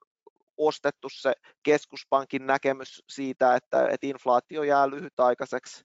ostettu 0.57 1.09
se 1.13 1.33
keskuspankin 1.63 2.47
näkemys 2.47 3.03
siitä, 3.09 3.55
että, 3.55 3.89
että 3.89 4.07
inflaatio 4.07 4.63
jää 4.63 4.91
lyhytaikaiseksi 4.91 5.85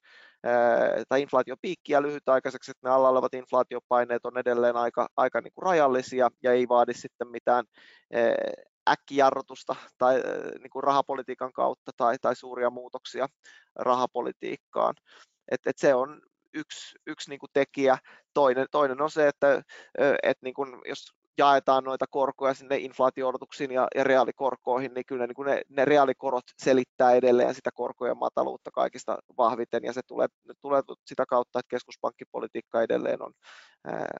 tai 1.09 1.21
inflaatiopiikki 1.21 1.91
jää 1.91 2.01
lyhytaikaiseksi, 2.01 2.71
että 2.71 2.87
ne 2.87 2.93
alla 2.93 3.09
olevat 3.09 3.33
inflaatiopaineet 3.33 4.25
on 4.25 4.37
edelleen 4.37 4.75
aika, 4.75 5.07
aika 5.17 5.41
niin 5.41 5.53
kuin 5.53 5.63
rajallisia 5.63 6.29
ja 6.43 6.51
ei 6.51 6.69
vaadi 6.69 6.93
sitten 6.93 7.27
mitään 7.27 7.65
äkkijarrutusta 8.89 9.75
tai 9.97 10.15
niin 10.59 10.69
kuin 10.69 10.83
rahapolitiikan 10.83 11.53
kautta 11.53 11.91
tai, 11.97 12.15
tai 12.21 12.35
suuria 12.35 12.69
muutoksia 12.69 13.27
rahapolitiikkaan. 13.75 14.95
Et, 15.51 15.67
et 15.67 15.77
se 15.77 15.95
on 15.95 16.21
yksi, 16.53 16.95
yksi 17.07 17.29
niin 17.29 17.39
kuin 17.39 17.49
tekijä. 17.53 17.97
Toinen, 18.33 18.67
toinen 18.71 19.01
on 19.01 19.11
se, 19.11 19.27
että 19.27 19.63
et 20.23 20.37
niin 20.41 20.53
kuin, 20.53 20.81
jos 20.85 21.13
jaetaan 21.41 21.83
noita 21.83 22.05
korkoja 22.09 22.53
sinne 22.53 22.77
inflaatio-odotuksiin 22.77 23.71
ja, 23.71 23.87
ja 23.95 24.03
reaalikorkoihin, 24.03 24.93
niin 24.93 25.05
kyllä 25.05 25.27
niin 25.27 25.35
kuin 25.35 25.45
ne, 25.45 25.61
ne 25.69 25.85
reaalikorot 25.85 26.43
selittää 26.63 27.11
edelleen 27.11 27.55
sitä 27.55 27.69
korkojen 27.73 28.17
mataluutta 28.17 28.71
kaikista 28.71 29.17
vahviten, 29.37 29.83
ja 29.83 29.93
se 29.93 30.01
tulee, 30.07 30.27
tulee 30.61 30.81
sitä 31.05 31.25
kautta, 31.25 31.59
että 31.59 31.69
keskuspankkipolitiikka 31.69 32.81
edelleen 32.81 33.21
on, 33.21 33.33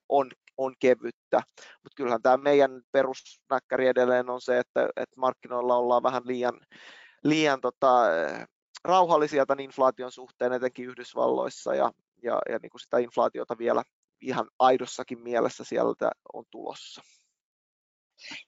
on, 0.09 0.31
on 0.57 0.73
kevyttä. 0.79 1.41
Mutta 1.57 1.95
kyllähän 1.95 2.21
tämä 2.21 2.37
meidän 2.37 2.81
perusnäkkäri 2.91 3.87
edelleen 3.87 4.29
on 4.29 4.41
se, 4.41 4.59
että, 4.59 4.89
että 4.95 5.19
markkinoilla 5.19 5.77
ollaan 5.77 6.03
vähän 6.03 6.23
liian, 6.25 6.59
liian 7.23 7.61
tota, 7.61 8.03
rauhallisia 8.85 9.45
tämän 9.45 9.63
inflaation 9.63 10.11
suhteen, 10.11 10.53
etenkin 10.53 10.85
Yhdysvalloissa, 10.85 11.75
ja, 11.75 11.91
ja, 12.23 12.39
ja 12.49 12.59
niin 12.61 12.69
kuin 12.69 12.81
sitä 12.81 12.97
inflaatiota 12.97 13.57
vielä 13.57 13.83
ihan 14.21 14.49
aidossakin 14.59 15.19
mielessä 15.19 15.63
sieltä 15.63 16.11
on 16.33 16.43
tulossa. 16.51 17.01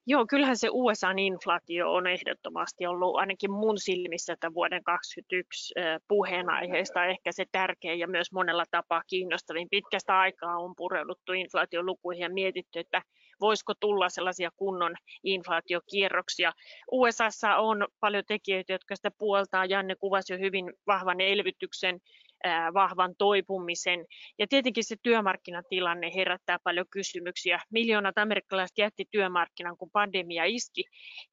Joo, 0.07 0.25
kyllähän 0.29 0.57
se 0.57 0.67
USA-inflaatio 0.71 1.93
on 1.93 2.07
ehdottomasti 2.07 2.85
ollut 2.85 3.15
ainakin 3.15 3.51
mun 3.51 3.77
silmissä 3.77 4.33
että 4.33 4.53
vuoden 4.53 4.83
2021 4.83 5.73
puheenaiheesta 6.07 7.05
ehkä 7.05 7.31
se 7.31 7.45
tärkeä 7.51 7.93
ja 7.93 8.07
myös 8.07 8.31
monella 8.31 8.63
tapaa 8.71 9.01
kiinnostavin. 9.07 9.69
Pitkästä 9.69 10.19
aikaa 10.19 10.57
on 10.57 10.75
pureuduttu 10.75 11.33
inflaatiolukuihin 11.33 12.21
ja 12.21 12.29
mietitty, 12.29 12.79
että 12.79 13.01
voisiko 13.41 13.73
tulla 13.79 14.09
sellaisia 14.09 14.49
kunnon 14.55 14.95
inflaatiokierroksia. 15.23 16.51
USAssa 16.91 17.55
on 17.55 17.87
paljon 17.99 18.23
tekijöitä, 18.27 18.73
jotka 18.73 18.95
sitä 18.95 19.11
puoltaa. 19.17 19.65
Janne 19.65 19.95
kuvasi 19.95 20.33
jo 20.33 20.39
hyvin 20.39 20.73
vahvan 20.87 21.21
elvytyksen 21.21 21.99
vahvan 22.73 23.15
toipumisen. 23.17 24.05
Ja 24.39 24.47
tietenkin 24.47 24.83
se 24.83 24.95
työmarkkinatilanne 25.03 26.11
herättää 26.15 26.57
paljon 26.63 26.85
kysymyksiä. 26.89 27.59
Miljoonat 27.71 28.17
amerikkalaiset 28.17 28.77
jätti 28.77 29.05
työmarkkinan, 29.11 29.77
kun 29.77 29.89
pandemia 29.93 30.43
iski, 30.45 30.83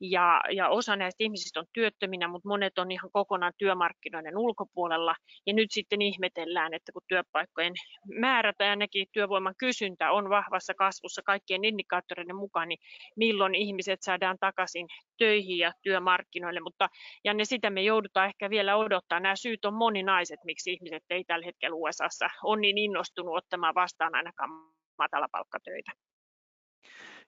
ja, 0.00 0.40
ja 0.52 0.68
osa 0.68 0.96
näistä 0.96 1.24
ihmisistä 1.24 1.60
on 1.60 1.66
työttöminä, 1.72 2.28
mutta 2.28 2.48
monet 2.48 2.78
on 2.78 2.90
ihan 2.90 3.10
kokonaan 3.12 3.52
työmarkkinoiden 3.58 4.38
ulkopuolella. 4.38 5.14
Ja 5.46 5.52
nyt 5.52 5.70
sitten 5.70 6.02
ihmetellään, 6.02 6.74
että 6.74 6.92
kun 6.92 7.02
työpaikkojen 7.08 7.72
määrä 8.14 8.52
tai 8.58 8.68
ainakin 8.68 9.06
työvoiman 9.12 9.54
kysyntä 9.58 10.10
on 10.12 10.30
vahvassa 10.30 10.74
kasvussa 10.74 11.22
kaikkien 11.24 11.64
indikaattoreiden 11.64 12.36
mukaan, 12.36 12.68
niin 12.68 12.78
milloin 13.16 13.54
ihmiset 13.54 14.02
saadaan 14.02 14.36
takaisin 14.40 14.86
töihin 15.18 15.58
ja 15.58 15.72
työmarkkinoille. 15.82 16.60
Mutta 16.60 16.88
Janne, 17.24 17.44
sitä 17.44 17.70
me 17.70 17.82
joudutaan 17.82 18.26
ehkä 18.26 18.50
vielä 18.50 18.76
odottaa. 18.76 19.20
Nämä 19.20 19.36
syyt 19.36 19.64
on 19.64 19.74
moninaiset, 19.74 20.40
miksi 20.44 20.72
ihmiset 20.72 20.99
ei 21.10 21.24
tällä 21.24 21.44
hetkellä 21.44 21.74
USAssa 21.74 22.30
ole 22.44 22.60
niin 22.60 22.78
innostunut 22.78 23.36
ottamaan 23.36 23.74
vastaan 23.74 24.14
ainakaan 24.14 24.50
matalapalkkatöitä. 24.98 25.92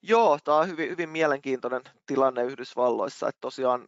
Joo, 0.05 0.39
tämä 0.43 0.57
on 0.57 0.67
hyvin, 0.67 0.89
hyvin 0.89 1.09
mielenkiintoinen 1.09 1.81
tilanne 2.05 2.43
Yhdysvalloissa, 2.43 3.27
että 3.27 3.41
tosiaan 3.41 3.87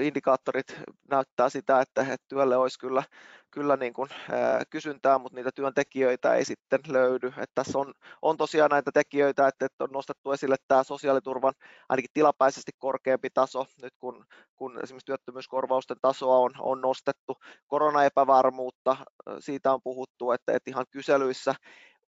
indikaattorit 0.00 0.76
näyttää 1.10 1.48
sitä, 1.48 1.80
että, 1.80 2.18
työlle 2.28 2.56
olisi 2.56 2.78
kyllä, 2.78 3.02
kyllä 3.50 3.76
niin 3.76 3.92
kuin, 3.92 4.10
ää, 4.30 4.62
kysyntää, 4.70 5.18
mutta 5.18 5.36
niitä 5.36 5.50
työntekijöitä 5.54 6.34
ei 6.34 6.44
sitten 6.44 6.80
löydy. 6.88 7.26
Että 7.26 7.54
tässä 7.54 7.78
on, 7.78 7.94
on 8.22 8.36
tosiaan 8.36 8.70
näitä 8.70 8.90
tekijöitä, 8.92 9.48
että, 9.48 9.66
on 9.80 9.88
nostettu 9.92 10.32
esille 10.32 10.56
tämä 10.68 10.84
sosiaaliturvan 10.84 11.54
ainakin 11.88 12.10
tilapäisesti 12.14 12.72
korkeampi 12.78 13.28
taso, 13.30 13.66
nyt 13.82 13.94
kun, 13.98 14.26
kun 14.56 14.80
esimerkiksi 14.82 15.06
työttömyyskorvausten 15.06 15.96
tasoa 16.02 16.38
on, 16.38 16.50
on 16.58 16.80
nostettu, 16.80 17.36
koronaepävarmuutta, 17.66 18.96
siitä 19.38 19.72
on 19.72 19.82
puhuttu, 19.82 20.32
että, 20.32 20.52
että 20.52 20.70
ihan 20.70 20.86
kyselyissä 20.90 21.54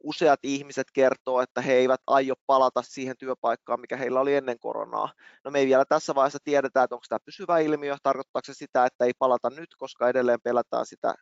useat 0.04 0.40
ihmiset 0.42 0.86
kertoo, 0.92 1.40
että 1.40 1.60
he 1.60 1.72
eivät 1.72 2.00
aio 2.06 2.34
palata 2.46 2.82
siihen 2.82 3.16
työpaikkaan, 3.18 3.80
mikä 3.80 3.96
heillä 3.96 4.20
oli 4.20 4.34
ennen 4.34 4.58
koronaa. 4.58 5.12
No 5.44 5.50
me 5.50 5.58
ei 5.58 5.66
vielä 5.66 5.84
tässä 5.84 6.14
vaiheessa 6.14 6.38
tiedetä, 6.44 6.82
että 6.82 6.94
onko 6.94 7.04
tämä 7.08 7.18
pysyvä 7.24 7.58
ilmiö, 7.58 7.96
tarkoittaako 8.02 8.46
se 8.46 8.54
sitä, 8.54 8.86
että 8.86 9.04
ei 9.04 9.12
palata 9.18 9.50
nyt, 9.50 9.68
koska 9.78 10.08
edelleen 10.08 10.40
pelätään 10.42 10.86
sitä, 10.86 11.14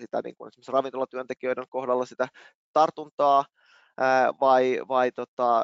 sitä 0.00 0.20
niin 0.24 0.36
kuin 0.36 0.48
esimerkiksi 0.48 0.72
ravintolatyöntekijöiden 0.72 1.68
kohdalla 1.68 2.06
sitä 2.06 2.28
tartuntaa, 2.72 3.44
vai, 4.40 4.80
vai 4.88 5.12
tota, 5.12 5.62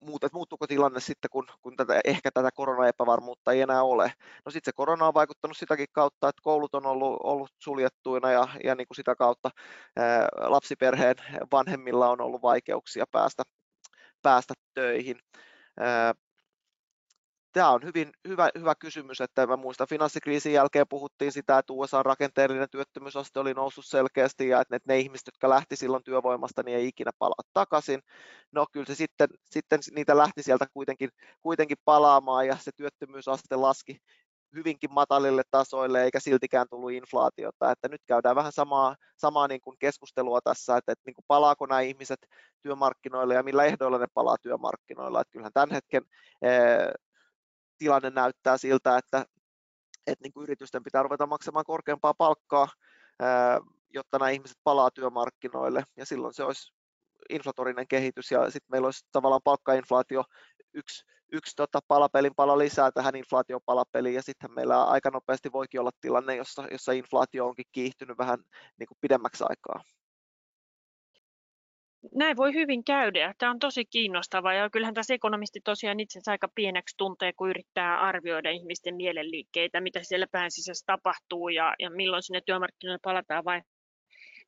muut, 0.00 0.24
että 0.24 0.36
muuttuuko 0.36 0.66
tilanne 0.66 1.00
sitten, 1.00 1.30
kun, 1.30 1.46
kun 1.62 1.76
tätä, 1.76 2.00
ehkä 2.04 2.30
tätä 2.30 2.50
koronaepävarmuutta 2.54 3.52
ei 3.52 3.60
enää 3.60 3.82
ole. 3.82 4.12
No 4.44 4.50
sitten 4.50 4.70
se 4.72 4.76
korona 4.76 5.06
on 5.06 5.14
vaikuttanut 5.14 5.56
sitäkin 5.56 5.86
kautta, 5.92 6.28
että 6.28 6.42
koulut 6.42 6.74
on 6.74 6.86
ollut, 6.86 7.18
ollut 7.22 7.50
suljettuina 7.58 8.30
ja, 8.30 8.48
ja 8.64 8.74
niin 8.74 8.88
kuin 8.88 8.96
sitä 8.96 9.14
kautta 9.14 9.50
ää, 9.96 10.28
lapsiperheen 10.36 11.16
vanhemmilla 11.52 12.10
on 12.10 12.20
ollut 12.20 12.42
vaikeuksia 12.42 13.04
päästä, 13.12 13.42
päästä 14.22 14.54
töihin. 14.74 15.18
Ää, 15.80 16.14
tämä 17.58 17.70
on 17.70 17.84
hyvin 17.84 18.10
hyvä, 18.28 18.50
hyvä 18.58 18.74
kysymys, 18.74 19.20
että 19.20 19.46
mä 19.46 19.56
muistan 19.56 19.86
finanssikriisin 19.88 20.52
jälkeen 20.52 20.88
puhuttiin 20.88 21.32
sitä, 21.32 21.58
että 21.58 21.72
USA 21.72 22.02
rakenteellinen 22.02 22.70
työttömyysaste 22.70 23.40
oli 23.40 23.54
noussut 23.54 23.84
selkeästi 23.86 24.48
ja 24.48 24.60
että 24.60 24.78
ne 24.86 24.98
ihmiset, 24.98 25.26
jotka 25.26 25.48
lähti 25.48 25.76
silloin 25.76 26.04
työvoimasta, 26.04 26.62
niin 26.62 26.76
ei 26.76 26.88
ikinä 26.88 27.10
palaa 27.18 27.42
takaisin. 27.52 28.00
No 28.52 28.66
kyllä 28.72 28.86
se 28.86 28.94
sitten, 28.94 29.28
sitten 29.50 29.80
niitä 29.94 30.16
lähti 30.16 30.42
sieltä 30.42 30.66
kuitenkin, 30.72 31.10
kuitenkin 31.42 31.76
palaamaan 31.84 32.46
ja 32.46 32.56
se 32.60 32.70
työttömyysaste 32.76 33.56
laski 33.56 34.00
hyvinkin 34.54 34.92
matalille 34.92 35.42
tasoille 35.50 36.04
eikä 36.04 36.20
siltikään 36.20 36.66
tullut 36.70 36.92
inflaatiota. 36.92 37.70
Että 37.70 37.88
nyt 37.88 38.02
käydään 38.06 38.36
vähän 38.36 38.52
samaa, 38.52 38.96
samaa 39.16 39.48
niin 39.48 39.60
kuin 39.60 39.76
keskustelua 39.78 40.40
tässä, 40.40 40.76
että, 40.76 40.92
että 40.92 41.02
niin 41.06 41.14
kuin 41.14 41.24
palaako 41.28 41.66
nämä 41.66 41.80
ihmiset 41.80 42.26
työmarkkinoille 42.62 43.34
ja 43.34 43.42
millä 43.42 43.64
ehdoilla 43.64 43.98
ne 43.98 44.06
palaa 44.14 44.36
työmarkkinoilla. 44.42 45.20
Että 45.20 45.32
kyllähän 45.32 45.52
tämän 45.52 45.70
hetken 45.70 46.02
tilanne 47.78 48.10
näyttää 48.10 48.58
siltä, 48.58 48.98
että, 48.98 49.26
että 50.06 50.22
niin 50.22 50.32
kuin 50.32 50.44
yritysten 50.44 50.82
pitää 50.82 51.02
ruveta 51.02 51.26
maksamaan 51.26 51.64
korkeampaa 51.64 52.14
palkkaa, 52.14 52.68
jotta 53.90 54.18
nämä 54.18 54.30
ihmiset 54.30 54.58
palaa 54.64 54.90
työmarkkinoille, 54.90 55.84
ja 55.96 56.06
silloin 56.06 56.34
se 56.34 56.44
olisi 56.44 56.72
inflatorinen 57.30 57.88
kehitys, 57.88 58.30
ja 58.30 58.50
sitten 58.50 58.70
meillä 58.70 58.86
olisi 58.86 59.06
tavallaan 59.12 59.42
palkkainflaatio 59.44 60.24
yksi, 60.74 61.04
yksi 61.32 61.56
tota 61.56 61.80
palapelin 61.88 62.34
pala 62.36 62.58
lisää 62.58 62.92
tähän 62.92 63.16
inflaatiopalapeliin, 63.16 64.14
ja 64.14 64.22
sitten 64.22 64.54
meillä 64.54 64.84
aika 64.84 65.10
nopeasti 65.10 65.52
voikin 65.52 65.80
olla 65.80 65.90
tilanne, 66.00 66.36
jossa, 66.36 66.64
jossa 66.70 66.92
inflaatio 66.92 67.46
onkin 67.46 67.66
kiihtynyt 67.72 68.18
vähän 68.18 68.38
niin 68.78 68.86
kuin 68.86 68.98
pidemmäksi 69.00 69.44
aikaa. 69.48 69.82
Näin 72.14 72.36
voi 72.36 72.54
hyvin 72.54 72.84
käydä. 72.84 73.34
Tämä 73.38 73.50
on 73.50 73.58
tosi 73.58 73.84
kiinnostavaa 73.84 74.54
ja 74.54 74.70
kyllähän 74.70 74.94
tässä 74.94 75.14
ekonomisti 75.14 75.60
tosiaan 75.64 76.00
itsensä 76.00 76.30
aika 76.30 76.48
pieneksi 76.54 76.94
tuntee, 76.96 77.32
kun 77.32 77.50
yrittää 77.50 78.00
arvioida 78.00 78.50
ihmisten 78.50 78.94
mielenliikkeitä, 78.94 79.80
mitä 79.80 80.00
siellä 80.02 80.26
pään 80.32 80.50
sisässä 80.50 80.86
tapahtuu 80.86 81.48
ja, 81.48 81.74
ja 81.78 81.90
milloin 81.90 82.22
sinne 82.22 82.40
työmarkkinoille 82.46 83.00
palataan 83.02 83.44
vai 83.44 83.60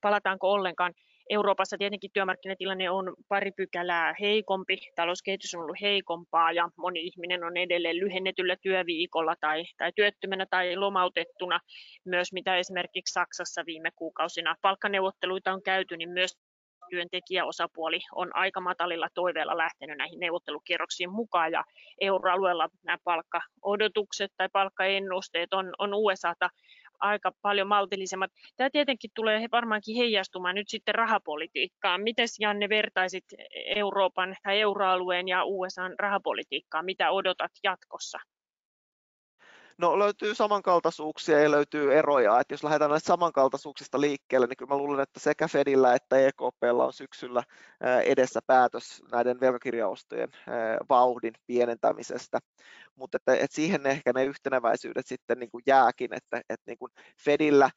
palataanko 0.00 0.52
ollenkaan. 0.52 0.94
Euroopassa 1.30 1.78
tietenkin 1.78 2.10
työmarkkinatilanne 2.12 2.90
on 2.90 3.14
pari 3.28 3.50
pykälää 3.52 4.14
heikompi, 4.20 4.78
talouskehitys 4.96 5.54
on 5.54 5.60
ollut 5.60 5.80
heikompaa 5.80 6.52
ja 6.52 6.68
moni 6.76 7.00
ihminen 7.00 7.44
on 7.44 7.56
edelleen 7.56 7.96
lyhennetyllä 7.96 8.56
työviikolla 8.62 9.34
tai, 9.40 9.64
tai 9.78 9.92
työttömänä 9.96 10.46
tai 10.50 10.76
lomautettuna. 10.76 11.60
Myös 12.04 12.32
mitä 12.32 12.56
esimerkiksi 12.56 13.12
Saksassa 13.12 13.62
viime 13.66 13.90
kuukausina 13.96 14.56
palkkaneuvotteluita 14.62 15.52
on 15.52 15.62
käyty, 15.62 15.96
niin 15.96 16.10
myös 16.10 16.38
työntekijäosapuoli 16.90 18.00
on 18.14 18.36
aika 18.36 18.60
matalilla 18.60 19.08
toiveilla 19.14 19.56
lähtenyt 19.56 19.98
näihin 19.98 20.20
neuvottelukierroksiin 20.20 21.12
mukaan 21.12 21.52
ja 21.52 21.64
euroalueella 22.00 22.68
nämä 22.84 22.98
palkkaodotukset 23.04 24.32
tai 24.36 24.48
palkkaennusteet 24.52 25.52
on, 25.52 25.72
on 25.78 25.94
USAta 25.94 26.50
aika 27.00 27.32
paljon 27.42 27.68
maltillisemmat. 27.68 28.30
Tämä 28.56 28.70
tietenkin 28.70 29.10
tulee 29.14 29.48
varmaankin 29.52 29.96
heijastumaan 29.96 30.54
nyt 30.54 30.68
sitten 30.68 30.94
rahapolitiikkaan. 30.94 32.02
Miten 32.02 32.28
Janne 32.38 32.68
vertaisit 32.68 33.24
Euroopan 33.76 34.36
tai 34.42 34.60
euroalueen 34.60 35.28
ja 35.28 35.44
USAn 35.44 35.94
rahapolitiikkaa? 35.98 36.82
Mitä 36.82 37.10
odotat 37.10 37.52
jatkossa? 37.64 38.18
No 39.80 39.98
löytyy 39.98 40.34
samankaltaisuuksia 40.34 41.40
ja 41.40 41.50
löytyy 41.50 41.98
eroja. 41.98 42.40
että 42.40 42.54
jos 42.54 42.64
lähdetään 42.64 42.90
näistä 42.90 43.06
samankaltaisuuksista 43.06 44.00
liikkeelle, 44.00 44.46
niin 44.46 44.56
kyllä 44.56 44.68
mä 44.68 44.78
luulen, 44.78 45.00
että 45.02 45.20
sekä 45.20 45.48
Fedillä 45.48 45.94
että 45.94 46.18
EKPlla 46.18 46.84
on 46.86 46.92
syksyllä 46.92 47.42
edessä 48.04 48.40
päätös 48.46 49.02
näiden 49.12 49.40
velkakirjaostojen 49.40 50.28
vauhdin 50.88 51.32
pienentämisestä. 51.46 52.38
Mutta 52.96 53.16
että, 53.16 53.34
että 53.34 53.54
siihen 53.54 53.86
ehkä 53.86 54.12
ne 54.12 54.24
yhteneväisyydet 54.24 55.06
sitten 55.06 55.38
niin 55.38 55.50
kuin 55.50 55.62
jääkin, 55.66 56.14
että, 56.14 56.36
että 56.36 56.64
niin 56.66 56.78
kuin 56.78 56.92
Fedillä 57.24 57.70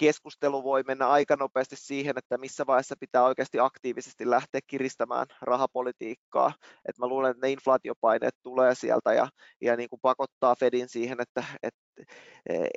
keskustelu 0.00 0.64
voi 0.64 0.82
mennä 0.86 1.08
aika 1.08 1.36
nopeasti 1.36 1.76
siihen, 1.76 2.18
että 2.18 2.38
missä 2.38 2.66
vaiheessa 2.66 2.94
pitää 3.00 3.24
oikeasti 3.24 3.60
aktiivisesti 3.60 4.30
lähteä 4.30 4.60
kiristämään 4.66 5.26
rahapolitiikkaa. 5.42 6.52
Et 6.88 6.98
mä 6.98 7.06
luulen, 7.06 7.30
että 7.30 7.46
ne 7.46 7.52
inflaatiopaineet 7.52 8.34
tulee 8.42 8.74
sieltä 8.74 9.12
ja, 9.12 9.28
ja 9.60 9.76
niin 9.76 9.88
kuin 9.88 10.00
pakottaa 10.02 10.54
Fedin 10.54 10.88
siihen, 10.88 11.20
että, 11.20 11.44
että 11.62 11.80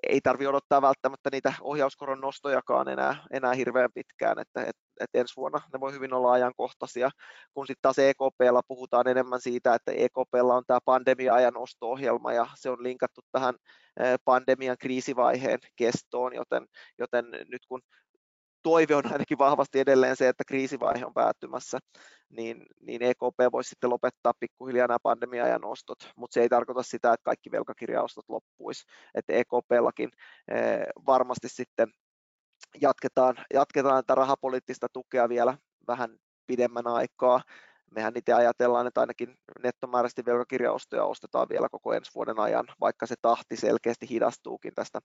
ei 0.10 0.22
tarvitse 0.24 0.50
odottaa 0.50 0.82
välttämättä 0.82 1.30
niitä 1.32 1.54
ohjauskoron 1.62 2.22
nostojakaan 2.22 2.88
enää, 2.88 3.16
enää 3.32 3.54
hirveän 3.54 3.90
pitkään, 3.94 4.40
että, 4.40 4.62
että, 4.62 4.83
että 5.00 5.20
ensi 5.20 5.36
vuonna 5.36 5.62
ne 5.74 5.80
voi 5.80 5.94
hyvin 5.94 6.14
olla 6.14 6.32
ajankohtaisia, 6.32 7.10
kun 7.54 7.68
sitten 7.68 7.82
taas 7.82 8.00
EKPlla 8.00 8.62
puhutaan 8.68 9.08
enemmän 9.08 9.42
siitä, 9.42 9.76
että 9.76 9.92
EKPlla 9.92 10.56
on 10.56 10.64
tämä 10.68 10.80
pandemia-ajan 10.86 11.58
osto-ohjelma 11.58 12.34
ja 12.34 12.48
se 12.56 12.70
on 12.70 12.84
linkattu 12.84 13.22
tähän 13.32 13.56
pandemian 14.26 14.78
kriisivaiheen 14.80 15.60
kestoon, 15.76 16.36
joten, 16.36 16.68
joten 16.98 17.26
nyt 17.32 17.66
kun 17.68 17.82
toive 18.64 18.96
on 18.96 19.12
ainakin 19.12 19.38
vahvasti 19.38 19.80
edelleen 19.80 20.16
se, 20.16 20.28
että 20.28 20.44
kriisivaihe 20.48 21.06
on 21.06 21.14
päättymässä, 21.14 21.80
niin, 22.30 22.66
niin 22.82 23.02
EKP 23.02 23.52
voisi 23.52 23.70
sitten 23.70 23.90
lopettaa 23.90 24.34
pikkuhiljaa 24.40 24.88
nämä 24.88 24.98
pandemia-ajan 25.04 25.66
ostot, 25.66 25.98
mutta 26.16 26.34
se 26.34 26.42
ei 26.42 26.50
tarkoita 26.50 26.84
sitä, 26.84 27.14
että 27.14 27.24
kaikki 27.24 27.52
velkakirjaostot 27.52 28.26
loppuisi, 28.30 28.84
että 29.16 29.34
EKPllakin 29.34 30.10
varmasti 31.06 31.50
sitten 31.50 31.88
jatketaan, 32.82 33.36
jatketaan 33.54 34.04
tätä 34.04 34.16
rahapoliittista 34.16 34.88
tukea 34.94 35.30
vielä 35.30 35.58
vähän 35.88 36.20
pidemmän 36.48 36.88
aikaa. 36.88 37.42
Mehän 37.92 38.14
itse 38.16 38.34
ajatellaan, 38.34 38.88
että 38.88 39.02
ainakin 39.02 39.38
nettomääräisesti 39.64 40.26
velkakirjaostoja 40.26 41.04
ostetaan 41.04 41.50
vielä 41.50 41.70
koko 41.72 41.94
ensi 41.94 42.12
vuoden 42.16 42.40
ajan, 42.40 42.66
vaikka 42.80 43.06
se 43.06 43.16
tahti 43.22 43.58
selkeästi 43.58 44.10
hidastuukin 44.10 44.74
tästä, 44.76 45.00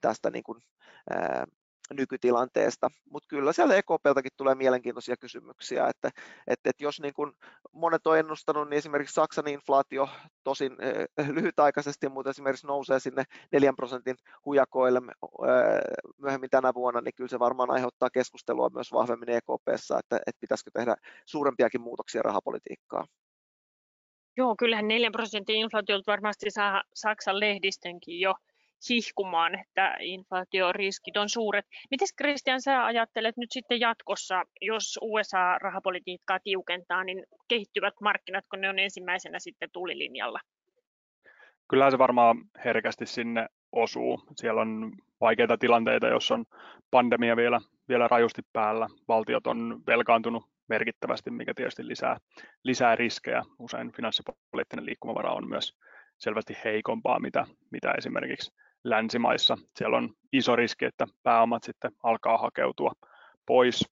tästä 0.00 0.30
niin 0.30 0.44
kuin, 0.44 0.62
ää, 1.10 1.44
nykytilanteesta. 1.92 2.90
Mutta 3.10 3.26
kyllä 3.28 3.52
siellä 3.52 3.74
EKPltakin 3.74 4.30
tulee 4.36 4.54
mielenkiintoisia 4.54 5.16
kysymyksiä, 5.16 5.88
että, 5.88 6.10
että, 6.46 6.70
että 6.70 6.84
jos 6.84 7.00
niin 7.00 7.14
kuin 7.14 7.32
monet 7.72 8.06
on 8.06 8.18
ennustanut, 8.18 8.70
niin 8.70 8.78
esimerkiksi 8.78 9.14
Saksan 9.14 9.48
inflaatio 9.48 10.08
tosin 10.44 10.72
äh, 11.20 11.28
lyhytaikaisesti, 11.30 12.08
mutta 12.08 12.30
esimerkiksi 12.30 12.66
nousee 12.66 13.00
sinne 13.00 13.24
4 13.52 13.72
prosentin 13.76 14.16
hujakoille 14.44 14.98
äh, 14.98 15.14
myöhemmin 16.18 16.50
tänä 16.50 16.74
vuonna, 16.74 17.00
niin 17.00 17.14
kyllä 17.14 17.28
se 17.28 17.38
varmaan 17.38 17.70
aiheuttaa 17.70 18.10
keskustelua 18.10 18.70
myös 18.74 18.92
vahvemmin 18.92 19.28
EKPssä, 19.28 19.98
että, 19.98 20.16
että 20.16 20.40
pitäisikö 20.40 20.70
tehdä 20.74 20.96
suurempiakin 21.26 21.80
muutoksia 21.80 22.22
rahapolitiikkaan. 22.22 23.06
Joo, 24.36 24.54
kyllähän 24.58 24.88
4 24.88 25.10
prosentin 25.10 25.56
inflaatiolta 25.56 26.12
varmasti 26.12 26.50
saa 26.50 26.82
Saksan 26.94 27.40
lehdistönkin 27.40 28.20
jo 28.20 28.34
hihkumaan, 28.90 29.60
että 29.60 29.96
inflaatioriskit 30.00 31.16
on 31.16 31.28
suuret. 31.28 31.66
Miten 31.90 32.08
Christian 32.22 32.62
sä 32.62 32.84
ajattelet 32.84 33.36
nyt 33.36 33.52
sitten 33.52 33.80
jatkossa, 33.80 34.42
jos 34.60 34.98
USA-rahapolitiikkaa 35.02 36.38
tiukentaa, 36.44 37.04
niin 37.04 37.24
kehittyvät 37.48 37.94
markkinat, 38.00 38.44
kun 38.50 38.60
ne 38.60 38.68
on 38.68 38.78
ensimmäisenä 38.78 39.38
sitten 39.38 39.68
tulilinjalla? 39.72 40.40
Kyllä 41.68 41.90
se 41.90 41.98
varmaan 41.98 42.36
herkästi 42.64 43.06
sinne 43.06 43.46
osuu. 43.72 44.20
Siellä 44.36 44.60
on 44.60 44.92
vaikeita 45.20 45.58
tilanteita, 45.58 46.06
jos 46.06 46.30
on 46.30 46.44
pandemia 46.90 47.36
vielä, 47.36 47.60
vielä 47.88 48.08
rajusti 48.08 48.42
päällä. 48.52 48.88
Valtiot 49.08 49.46
on 49.46 49.82
velkaantunut 49.86 50.44
merkittävästi, 50.68 51.30
mikä 51.30 51.54
tietysti 51.54 51.88
lisää, 51.88 52.16
lisää 52.62 52.96
riskejä. 52.96 53.42
Usein 53.58 53.92
finanssipoliittinen 53.92 54.86
liikkumavara 54.86 55.32
on 55.32 55.48
myös 55.48 55.78
selvästi 56.18 56.56
heikompaa, 56.64 57.20
mitä, 57.20 57.46
mitä 57.70 57.92
esimerkiksi 57.98 58.52
länsimaissa. 58.84 59.58
Siellä 59.76 59.96
on 59.96 60.10
iso 60.32 60.56
riski, 60.56 60.84
että 60.84 61.06
pääomat 61.22 61.62
sitten 61.62 61.92
alkaa 62.02 62.38
hakeutua 62.38 62.92
pois, 63.46 63.84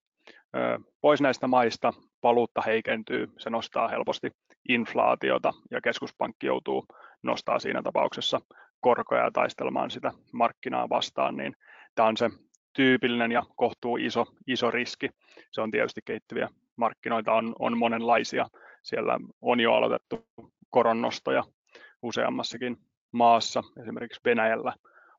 pois 1.01 1.21
näistä 1.21 1.47
maista, 1.47 1.93
valuutta 2.23 2.61
heikentyy, 2.61 3.27
se 3.37 3.49
nostaa 3.49 3.87
helposti 3.87 4.31
inflaatiota 4.69 5.53
ja 5.71 5.81
keskuspankki 5.81 6.47
joutuu 6.47 6.85
nostaa 7.23 7.59
siinä 7.59 7.81
tapauksessa 7.81 8.41
korkoja 8.81 9.31
taistelmaan 9.31 9.91
sitä 9.91 10.11
markkinaa 10.33 10.89
vastaan, 10.89 11.37
niin 11.37 11.55
tämä 11.95 12.07
on 12.07 12.17
se 12.17 12.29
tyypillinen 12.73 13.31
ja 13.31 13.43
kohtuu 13.55 13.97
iso, 13.97 14.25
iso 14.47 14.71
riski. 14.71 15.09
Se 15.51 15.61
on 15.61 15.71
tietysti 15.71 16.01
kehittyviä 16.05 16.49
markkinoita 16.75 17.33
on, 17.33 17.55
on 17.59 17.77
monenlaisia. 17.77 18.47
Siellä 18.83 19.19
on 19.41 19.59
jo 19.59 19.73
aloitettu 19.73 20.27
koronnostoja 20.69 21.43
useammassakin 22.03 22.77
maassa, 23.11 23.63
esimerkiksi 23.81 24.21
Venäjällä 24.25 24.73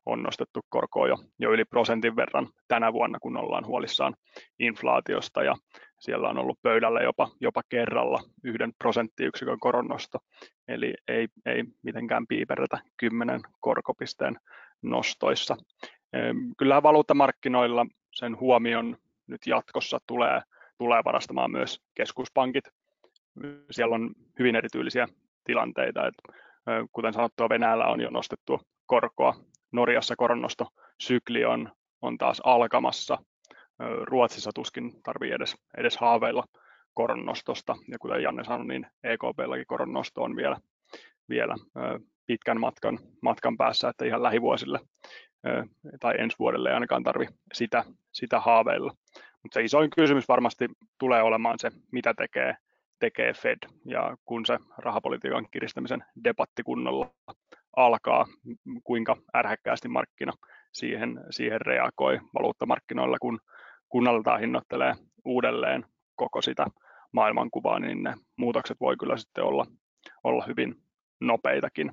on 0.05 0.23
nostettu 0.23 0.61
korkoa 0.69 1.07
jo, 1.07 1.15
jo 1.39 1.51
yli 1.51 1.65
prosentin 1.65 2.15
verran 2.15 2.49
tänä 2.67 2.93
vuonna, 2.93 3.19
kun 3.19 3.37
ollaan 3.37 3.65
huolissaan 3.65 4.15
inflaatiosta 4.59 5.43
ja 5.43 5.55
siellä 5.99 6.29
on 6.29 6.37
ollut 6.37 6.59
pöydällä 6.61 7.01
jopa, 7.01 7.29
jopa 7.41 7.61
kerralla 7.69 8.19
yhden 8.43 8.73
prosenttiyksikön 8.79 9.59
koronnosto, 9.59 10.19
eli 10.67 10.93
ei, 11.07 11.27
ei 11.45 11.63
mitenkään 11.83 12.27
piiperretä 12.27 12.79
kymmenen 12.97 13.41
korkopisteen 13.59 14.37
nostoissa. 14.81 15.57
Kyllähän 16.57 16.83
valuuttamarkkinoilla 16.83 17.85
sen 18.13 18.39
huomion 18.39 18.97
nyt 19.27 19.41
jatkossa 19.47 19.99
tulee, 20.07 20.41
tulee 20.77 21.01
varastamaan 21.05 21.51
myös 21.51 21.81
keskuspankit. 21.95 22.63
Siellä 23.71 23.95
on 23.95 24.09
hyvin 24.39 24.55
erityylisiä 24.55 25.07
tilanteita, 25.43 26.07
että 26.07 26.44
kuten 26.91 27.13
sanottua, 27.13 27.49
Venäjällä 27.49 27.85
on 27.85 28.01
jo 28.01 28.09
nostettu 28.09 28.61
korkoa. 28.85 29.33
Norjassa 29.71 30.15
koronnostosykli 30.15 31.45
on, 31.45 31.71
on 32.01 32.17
taas 32.17 32.41
alkamassa. 32.43 33.17
Ruotsissa 34.01 34.51
tuskin 34.55 35.01
tarvii 35.03 35.31
edes, 35.31 35.55
edes 35.77 35.97
haaveilla 35.97 36.43
koronnostosta. 36.93 37.75
Ja 37.91 37.97
kuten 37.99 38.23
Janne 38.23 38.43
sanoi, 38.43 38.67
niin 38.67 38.87
EKPlläkin 39.03 39.67
koronnosto 39.67 40.23
on 40.23 40.35
vielä, 40.35 40.57
vielä 41.29 41.55
pitkän 42.25 42.59
matkan, 42.59 42.99
matkan 43.21 43.57
päässä, 43.57 43.89
että 43.89 44.05
ihan 44.05 44.23
lähivuosille 44.23 44.79
tai 45.99 46.15
ensi 46.17 46.35
vuodelle 46.39 46.69
ei 46.69 46.73
ainakaan 46.73 47.03
tarvi 47.03 47.27
sitä, 47.53 47.83
sitä 48.13 48.39
haaveilla. 48.39 48.91
Mutta 49.43 49.53
se 49.53 49.63
isoin 49.63 49.89
kysymys 49.89 50.27
varmasti 50.27 50.67
tulee 50.99 51.21
olemaan 51.21 51.59
se, 51.59 51.71
mitä 51.91 52.13
tekee 52.13 52.55
tekee 52.99 53.33
Fed. 53.33 53.57
Ja 53.85 54.17
kun 54.25 54.45
se 54.45 54.57
rahapolitiikan 54.77 55.47
kiristämisen 55.51 56.03
debatti 56.23 56.63
kunnolla 56.63 57.09
alkaa, 57.75 58.25
kuinka 58.83 59.17
ärhäkkäästi 59.35 59.87
markkina 59.87 60.33
siihen, 60.73 61.23
siihen 61.29 61.61
reagoi 61.61 62.19
valuuttamarkkinoilla, 62.33 63.17
kun 63.21 63.39
kunnalta 63.89 64.37
hinnoittelee 64.37 64.95
uudelleen 65.25 65.85
koko 66.15 66.41
sitä 66.41 66.65
maailmankuvaa, 67.13 67.79
niin 67.79 68.03
ne 68.03 68.13
muutokset 68.37 68.77
voi 68.79 68.97
kyllä 68.97 69.17
sitten 69.17 69.43
olla, 69.43 69.65
olla 70.23 70.45
hyvin 70.47 70.75
nopeitakin. 71.21 71.91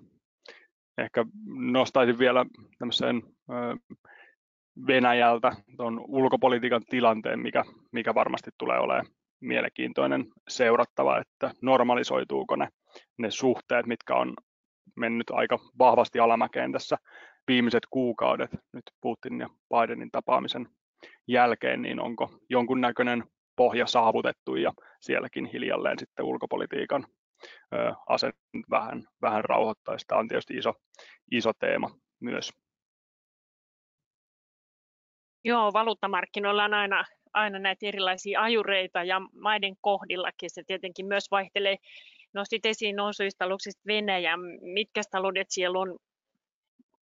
Ehkä 0.98 1.24
nostaisin 1.46 2.18
vielä 2.18 2.46
tämmöisen 2.78 3.22
Venäjältä 4.86 5.52
tuon 5.76 6.04
ulkopolitiikan 6.08 6.82
tilanteen, 6.90 7.40
mikä, 7.40 7.64
mikä 7.92 8.14
varmasti 8.14 8.50
tulee 8.58 8.78
olemaan 8.78 9.06
mielenkiintoinen 9.42 10.26
seurattava, 10.48 11.18
että 11.18 11.50
normalisoituuko 11.62 12.56
ne, 12.56 12.68
ne 13.18 13.30
suhteet, 13.30 13.86
mitkä 13.86 14.14
on 14.14 14.34
mennyt 14.96 15.30
aika 15.30 15.58
vahvasti 15.78 16.20
alamäkeen 16.20 16.72
tässä 16.72 16.96
viimeiset 17.48 17.82
kuukaudet 17.90 18.50
nyt 18.72 18.84
Putin 19.00 19.40
ja 19.40 19.48
Bidenin 19.74 20.10
tapaamisen 20.10 20.68
jälkeen, 21.26 21.82
niin 21.82 22.00
onko 22.00 22.38
jonkunnäköinen 22.50 23.24
pohja 23.56 23.86
saavutettu 23.86 24.56
ja 24.56 24.72
sielläkin 25.00 25.46
hiljalleen 25.46 25.98
sitten 25.98 26.24
ulkopolitiikan 26.24 27.06
asen 28.08 28.32
vähän, 28.70 29.02
vähän 29.22 29.44
rauhoittaisi. 29.44 30.06
Tämä 30.06 30.18
on 30.18 30.28
tietysti 30.28 30.56
iso, 30.56 30.74
iso 31.30 31.52
teema 31.58 31.90
myös. 32.20 32.50
Joo, 35.44 35.72
valuuttamarkkinoilla 35.72 36.64
on 36.64 36.74
aina 36.74 37.04
aina 37.32 37.58
näitä 37.58 37.86
erilaisia 37.86 38.42
ajureita 38.42 39.04
ja 39.04 39.20
maiden 39.40 39.76
kohdillakin 39.80 40.50
se 40.50 40.62
tietenkin 40.66 41.06
myös 41.06 41.24
vaihtelee. 41.30 41.76
Nostit 42.34 42.66
esiin 42.66 42.96
nousuista 42.96 43.44
aluksista 43.44 43.82
Venäjä. 43.86 44.36
Mitkä 44.60 45.00
taloudet 45.10 45.46
siellä 45.50 45.78
on 45.78 45.98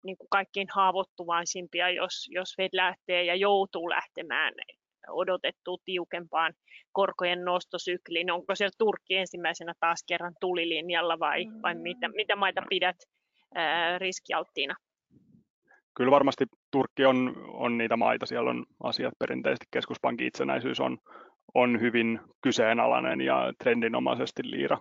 niin 0.03 0.17
kuin 0.17 0.27
kaikkein 0.29 0.67
haavoittuvaisimpia, 0.73 1.89
jos, 1.89 2.27
jos 2.31 2.55
Fed 2.57 2.69
lähtee 2.73 3.23
ja 3.23 3.35
joutuu 3.35 3.89
lähtemään 3.89 4.53
odotettu 5.09 5.81
tiukempaan 5.85 6.53
korkojen 6.91 7.45
nostosykliin? 7.45 8.31
Onko 8.31 8.55
siellä 8.55 8.75
Turkki 8.77 9.15
ensimmäisenä 9.15 9.73
taas 9.79 10.03
kerran 10.07 10.33
tulilinjalla 10.39 11.19
vai, 11.19 11.45
vai 11.63 11.75
mitä, 11.75 12.07
mitä 12.07 12.35
maita 12.35 12.61
pidät 12.69 12.95
ää, 13.55 13.99
riskialttiina? 13.99 14.75
kyllä 15.95 16.11
varmasti 16.11 16.45
Turkki 16.71 17.05
on, 17.05 17.35
on 17.47 17.77
niitä 17.77 17.97
maita, 17.97 18.25
siellä 18.25 18.49
on 18.49 18.65
asiat 18.83 19.13
perinteisesti, 19.19 19.65
keskuspankin 19.71 20.27
itsenäisyys 20.27 20.79
on, 20.79 20.97
on 21.53 21.81
hyvin 21.81 22.19
kyseenalainen 22.41 23.21
ja 23.21 23.53
trendinomaisesti 23.63 24.41
liira, 24.51 24.77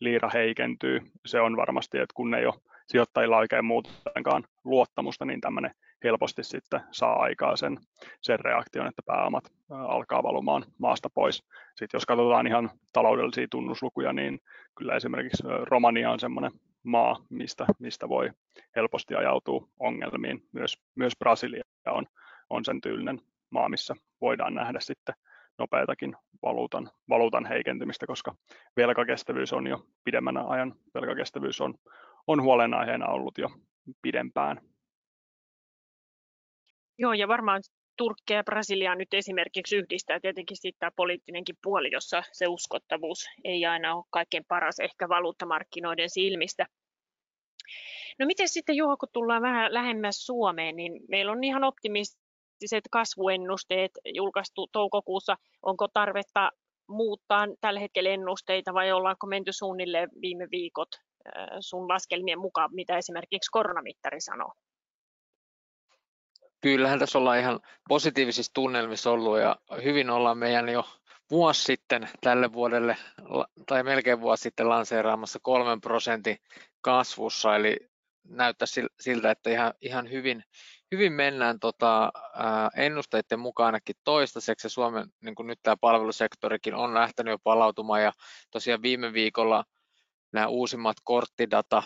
liira 0.00 0.30
heikentyy. 0.34 1.00
Se 1.26 1.40
on 1.40 1.56
varmasti, 1.56 1.98
että 1.98 2.14
kun 2.14 2.34
ei 2.34 2.46
ole 2.46 2.54
sijoittajilla 2.86 3.36
oikein 3.36 3.64
muutenkaan 3.64 4.44
luottamusta, 4.64 5.24
niin 5.24 5.40
tämmöinen 5.40 5.70
helposti 6.04 6.44
sitten 6.44 6.80
saa 6.90 7.22
aikaa 7.22 7.56
sen, 7.56 7.78
sen 8.20 8.40
reaktion, 8.40 8.86
että 8.86 9.02
pääomat 9.06 9.44
alkaa 9.70 10.22
valumaan 10.22 10.64
maasta 10.78 11.10
pois. 11.14 11.42
Sitten 11.76 11.98
jos 11.98 12.06
katsotaan 12.06 12.46
ihan 12.46 12.70
taloudellisia 12.92 13.46
tunnuslukuja, 13.50 14.12
niin 14.12 14.40
kyllä 14.78 14.96
esimerkiksi 14.96 15.42
Romania 15.62 16.10
on 16.10 16.20
semmoinen 16.20 16.50
maa, 16.82 17.16
mistä, 17.30 17.66
mistä 17.78 18.08
voi 18.08 18.30
helposti 18.76 19.14
ajautua 19.14 19.68
ongelmiin. 19.78 20.48
Myös, 20.52 20.78
myös 20.94 21.12
Brasilia 21.18 21.62
on, 21.86 22.06
on 22.50 22.64
sen 22.64 22.80
tyylinen 22.80 23.20
maa, 23.50 23.68
missä 23.68 23.94
voidaan 24.20 24.54
nähdä 24.54 24.80
sitten 24.80 25.14
nopeatakin 25.58 26.16
valuutan, 26.42 26.90
valuutan 27.08 27.46
heikentymistä, 27.46 28.06
koska 28.06 28.34
velkakestävyys 28.76 29.52
on 29.52 29.66
jo 29.66 29.86
pidemmän 30.04 30.36
ajan, 30.36 30.74
velkakestävyys 30.94 31.60
on, 31.60 31.74
on 32.26 32.42
huolenaiheena 32.42 33.06
ollut 33.06 33.38
jo 33.38 33.50
pidempään. 34.02 34.60
Joo, 36.98 37.12
ja 37.12 37.28
varmaan 37.28 37.62
Turkkia 37.98 38.36
ja 38.36 38.44
Brasiliaa 38.44 38.94
nyt 38.94 39.14
esimerkiksi 39.14 39.76
yhdistää 39.76 40.20
tietenkin 40.20 40.56
sitten 40.56 40.78
tämä 40.78 40.90
poliittinenkin 40.96 41.56
puoli, 41.62 41.88
jossa 41.92 42.22
se 42.32 42.46
uskottavuus 42.46 43.26
ei 43.44 43.66
aina 43.66 43.94
ole 43.94 44.04
kaikkein 44.10 44.44
paras 44.48 44.80
ehkä 44.80 45.08
valuuttamarkkinoiden 45.08 46.10
silmistä. 46.10 46.66
No 48.18 48.26
miten 48.26 48.48
sitten 48.48 48.76
Juha, 48.76 48.96
kun 48.96 49.08
tullaan 49.12 49.42
vähän 49.42 49.74
lähemmäs 49.74 50.26
Suomeen, 50.26 50.76
niin 50.76 51.00
meillä 51.08 51.32
on 51.32 51.44
ihan 51.44 51.64
optimistiset 51.64 52.84
kasvuennusteet 52.90 53.90
julkaistu 54.14 54.66
toukokuussa. 54.72 55.36
Onko 55.62 55.88
tarvetta 55.88 56.50
muuttaa 56.88 57.46
tällä 57.60 57.80
hetkellä 57.80 58.10
ennusteita 58.10 58.74
vai 58.74 58.92
ollaanko 58.92 59.26
menty 59.26 59.52
suunnilleen 59.52 60.08
viime 60.20 60.48
viikot 60.50 60.88
sun 61.60 61.88
laskelmien 61.88 62.38
mukaan, 62.38 62.74
mitä 62.74 62.98
esimerkiksi 62.98 63.50
koronamittari 63.50 64.20
sanoo? 64.20 64.52
Kyllähän 66.60 66.98
tässä 66.98 67.18
ollaan 67.18 67.38
ihan 67.38 67.60
positiivisissa 67.88 68.52
tunnelmissa 68.54 69.10
ollut 69.10 69.38
ja 69.38 69.56
hyvin 69.84 70.10
ollaan 70.10 70.38
meidän 70.38 70.68
jo 70.68 70.84
vuosi 71.30 71.62
sitten 71.62 72.08
tälle 72.20 72.52
vuodelle, 72.52 72.96
tai 73.66 73.82
melkein 73.82 74.20
vuosi 74.20 74.42
sitten 74.42 74.68
lanseeraamassa 74.68 75.38
kolmen 75.42 75.80
prosentin 75.80 76.36
kasvussa, 76.80 77.56
eli 77.56 77.76
näyttää 78.28 78.66
siltä, 79.00 79.30
että 79.30 79.50
ihan, 79.50 79.74
ihan 79.80 80.10
hyvin, 80.10 80.44
hyvin 80.92 81.12
mennään 81.12 81.60
tota, 81.60 82.12
ää, 82.34 82.70
ennusteiden 82.76 83.40
mukaanakin 83.40 83.96
toistaiseksi, 84.04 84.66
ja 84.66 84.70
Suomen 84.70 85.06
niin 85.24 85.34
kuin 85.34 85.46
nyt 85.46 85.58
tämä 85.62 85.76
palvelusektorikin 85.80 86.74
on 86.74 86.94
lähtenyt 86.94 87.30
jo 87.30 87.38
palautumaan, 87.44 88.02
ja 88.02 88.12
tosiaan 88.50 88.82
viime 88.82 89.12
viikolla 89.12 89.64
nämä 90.32 90.46
uusimmat 90.46 90.96
korttidata 91.04 91.82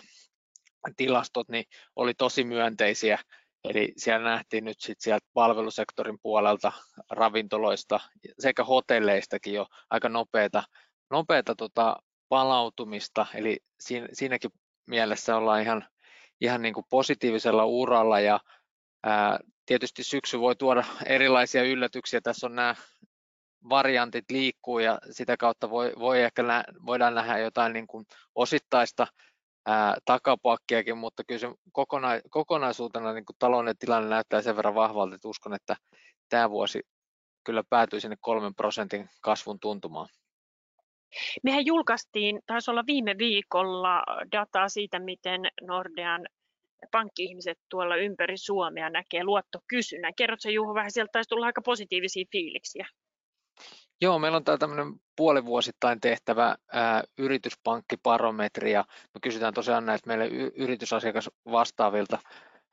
tilastot 0.97 1.49
niin 1.49 1.65
oli 1.95 2.13
tosi 2.13 2.43
myönteisiä, 2.43 3.19
Eli 3.63 3.93
siellä 3.97 4.29
nähtiin 4.29 4.65
nyt 4.65 4.79
sit 4.79 5.01
sieltä 5.01 5.27
palvelusektorin 5.33 6.19
puolelta 6.21 6.71
ravintoloista 7.09 7.99
sekä 8.39 8.63
hotelleistakin 8.63 9.53
jo 9.53 9.67
aika 9.89 10.09
nopeata, 10.09 10.63
nopeata 11.09 11.55
tota 11.55 11.95
palautumista, 12.29 13.25
eli 13.33 13.57
siinä, 13.79 14.07
siinäkin 14.13 14.51
mielessä 14.87 15.35
ollaan 15.35 15.61
ihan, 15.61 15.87
ihan 16.41 16.61
niin 16.61 16.73
kuin 16.73 16.85
positiivisella 16.89 17.65
uralla 17.65 18.19
ja 18.19 18.39
ää, 19.03 19.39
tietysti 19.65 20.03
syksy 20.03 20.39
voi 20.39 20.55
tuoda 20.55 20.83
erilaisia 21.05 21.63
yllätyksiä. 21.63 22.21
Tässä 22.21 22.47
on 22.47 22.55
nämä 22.55 22.75
variantit 23.69 24.25
liikkuu 24.31 24.79
ja 24.79 24.99
sitä 25.11 25.37
kautta 25.37 25.69
voi, 25.69 25.93
voi 25.99 26.21
ehkä 26.21 26.43
nä, 26.43 26.63
voidaan 26.85 27.15
nähdä 27.15 27.37
jotain 27.37 27.73
niin 27.73 27.87
kuin 27.87 28.05
osittaista 28.35 29.07
ää, 29.65 29.97
takapakkiakin, 30.05 30.97
mutta 30.97 31.23
kyllä 31.23 31.39
se 31.39 31.47
kokona, 31.71 32.09
kokonaisuutena 32.29 33.13
niin 33.13 33.25
kuin 33.25 33.35
talouden 33.39 33.77
tilanne 33.77 34.09
näyttää 34.09 34.41
sen 34.41 34.55
verran 34.55 34.75
vahvalta, 34.75 35.15
että 35.15 35.27
uskon, 35.27 35.53
että 35.53 35.75
tämä 36.29 36.49
vuosi 36.49 36.81
kyllä 37.43 37.63
päätyy 37.69 37.99
sinne 37.99 38.17
kolmen 38.21 38.55
prosentin 38.55 39.09
kasvun 39.21 39.59
tuntumaan. 39.59 40.07
Mehän 41.43 41.65
julkaistiin, 41.65 42.39
taisi 42.45 42.71
olla 42.71 42.83
viime 42.87 43.17
viikolla, 43.17 44.03
dataa 44.31 44.69
siitä, 44.69 44.99
miten 44.99 45.41
Nordean 45.61 46.27
pankki-ihmiset 46.91 47.59
tuolla 47.69 47.95
ympäri 47.95 48.37
Suomea 48.37 48.89
näkee 48.89 49.23
luottokysynnän. 49.23 50.15
Kerrotko 50.15 50.49
Juho 50.49 50.73
vähän, 50.73 50.91
sieltä 50.91 51.09
taisi 51.11 51.29
tulla 51.29 51.45
aika 51.45 51.61
positiivisia 51.61 52.25
fiiliksiä. 52.31 52.87
Joo, 54.01 54.19
meillä 54.19 54.35
on 54.35 54.43
tämä 54.43 54.57
tämmöinen 54.57 54.93
puolivuosittain 55.15 56.01
tehtävä 56.01 56.55
ää, 56.71 57.03
yrityspankkiparometri 57.17 58.71
ja 58.71 58.85
me 59.13 59.19
kysytään 59.21 59.53
tosiaan 59.53 59.85
näistä 59.85 60.07
meille 60.07 60.27
y- 60.27 60.51
yritysasiakas 60.55 61.29
vastaavilta 61.51 62.19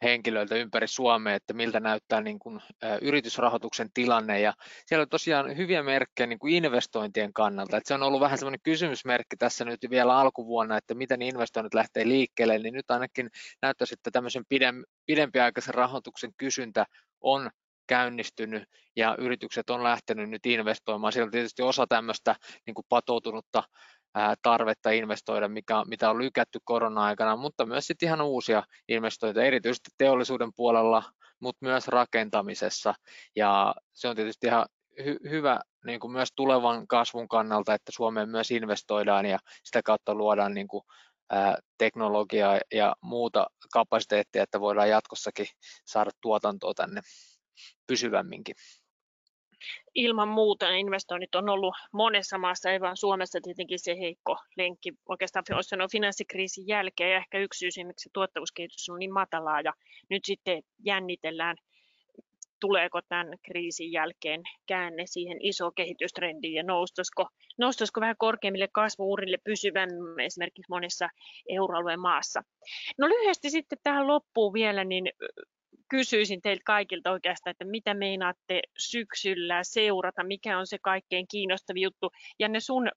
henkilöiltä 0.03 0.55
ympäri 0.55 0.89
Suomea, 0.89 1.35
että 1.35 1.53
miltä 1.53 1.81
näyttää 1.81 2.21
niin 2.21 2.39
kuin, 2.39 2.61
ä, 2.85 2.99
yritysrahoituksen 3.03 3.89
tilanne. 3.95 4.41
Ja 4.41 4.53
siellä 4.87 5.03
on 5.03 5.09
tosiaan 5.09 5.57
hyviä 5.57 5.83
merkkejä 5.83 6.27
niin 6.27 6.39
kuin 6.39 6.55
investointien 6.55 7.33
kannalta, 7.33 7.77
että 7.77 7.89
se 7.89 7.95
on 7.95 8.03
ollut 8.03 8.21
vähän 8.21 8.39
semmoinen 8.39 8.61
kysymysmerkki 8.63 9.37
tässä 9.37 9.65
nyt 9.65 9.81
vielä 9.91 10.19
alkuvuonna, 10.19 10.77
että 10.77 10.95
miten 10.95 11.23
investoinnit 11.23 11.75
lähtee 11.75 12.09
liikkeelle, 12.09 12.59
niin 12.59 12.75
nyt 12.75 12.91
ainakin 12.91 13.31
näyttäisi, 13.63 13.95
että 13.95 14.11
tämmöisen 14.11 14.45
pidem, 14.49 14.83
pidempiaikaisen 15.07 15.75
rahoituksen 15.75 16.31
kysyntä 16.37 16.87
on 17.21 17.51
käynnistynyt 17.91 18.65
ja 18.97 19.17
yritykset 19.19 19.71
on 19.71 19.85
lähtenyt 19.85 20.31
nyt 20.31 20.47
investoimaan. 20.47 21.13
Siellä 21.13 21.27
on 21.27 21.31
tietysti 21.31 21.63
osa 21.63 21.87
tämmöistä 21.89 22.37
niin 22.67 22.75
kuin 22.75 22.85
patoutunutta 22.89 23.63
tarvetta 24.43 24.91
investoida, 24.91 25.49
mikä, 25.49 25.85
mitä 25.89 26.11
on 26.11 26.19
lykätty 26.19 26.59
korona-aikana, 26.65 27.37
mutta 27.37 27.67
myös 27.67 27.87
sitten 27.87 28.07
ihan 28.07 28.21
uusia 28.21 28.63
investointeja, 28.89 29.47
erityisesti 29.47 29.91
teollisuuden 29.99 30.51
puolella, 30.57 31.03
mutta 31.41 31.67
myös 31.67 31.89
rakentamisessa. 31.89 32.95
Ja 33.37 33.75
se 33.93 34.09
on 34.09 34.17
tietysti 34.17 34.47
ihan 34.47 34.67
hy- 35.01 35.31
hyvä 35.31 35.61
niin 35.87 36.01
kuin 36.01 36.13
myös 36.13 36.29
tulevan 36.37 36.87
kasvun 36.87 37.29
kannalta, 37.29 37.75
että 37.75 37.93
Suomeen 37.93 38.29
myös 38.29 38.51
investoidaan 38.51 39.27
ja 39.27 39.39
sitä 39.65 39.83
kautta 39.83 40.15
luodaan 40.15 40.55
niin 40.55 40.69
kuin, 40.69 40.83
ää, 41.31 41.59
teknologiaa 41.79 42.59
ja 42.75 42.95
muuta 43.01 43.47
kapasiteettia, 43.73 44.43
että 44.43 44.61
voidaan 44.61 44.91
jatkossakin 44.91 45.47
saada 45.85 46.11
tuotantoa 46.21 46.75
tänne 46.75 47.01
pysyvämminkin. 47.87 48.55
Ilman 49.95 50.29
muuta 50.29 50.71
investoinnit 50.71 51.35
on 51.35 51.49
ollut 51.49 51.75
monessa 51.93 52.39
maassa, 52.39 52.71
ei 52.71 52.81
vain 52.81 52.97
Suomessa 52.97 53.39
tietenkin 53.43 53.79
se 53.79 53.99
heikko 53.99 54.37
lenkki. 54.57 54.93
Oikeastaan 55.09 55.45
olisi 55.55 55.69
sanonut 55.69 55.93
finanssikriisin 55.93 56.67
jälkeen 56.67 57.11
ja 57.11 57.17
ehkä 57.17 57.39
yksi 57.39 57.71
syy 57.71 57.85
miksi 57.85 58.11
tuottavuuskehitys 58.13 58.89
on 58.89 58.99
niin 58.99 59.13
matalaa 59.13 59.61
ja 59.61 59.73
nyt 60.11 60.25
sitten 60.25 60.63
jännitellään 60.85 61.57
tuleeko 62.61 63.01
tämän 63.09 63.29
kriisin 63.43 63.93
jälkeen 63.93 64.43
käänne 64.67 65.03
siihen 65.07 65.39
iso 65.41 65.71
kehitystrendiin 65.71 66.55
ja 66.55 66.63
noustaisiko, 66.63 67.29
noustaisiko 67.59 68.01
vähän 68.01 68.17
korkeammille 68.19 68.69
kasvuurille 68.73 69.37
pysyvän 69.45 69.89
esimerkiksi 70.25 70.71
monessa 70.71 71.09
euroalueen 71.49 72.01
maassa. 72.01 72.43
No 72.99 73.09
lyhyesti 73.09 73.51
sitten 73.51 73.79
tähän 73.83 74.07
loppuun 74.07 74.53
vielä, 74.53 74.85
niin 74.85 75.05
kysyisin 75.91 76.43
teiltä 76.43 76.63
kaikilta 76.65 77.11
oikeastaan, 77.11 77.51
että 77.51 77.65
mitä 77.65 77.95
meinaatte 77.95 78.61
syksyllä 78.79 79.59
seurata, 79.63 80.25
mikä 80.25 80.59
on 80.59 80.67
se 80.67 80.79
kaikkein 80.79 81.27
kiinnostavin 81.31 81.83
juttu. 81.83 82.11
Ja 82.39 82.49
ne 82.49 82.61
sun 82.61 82.89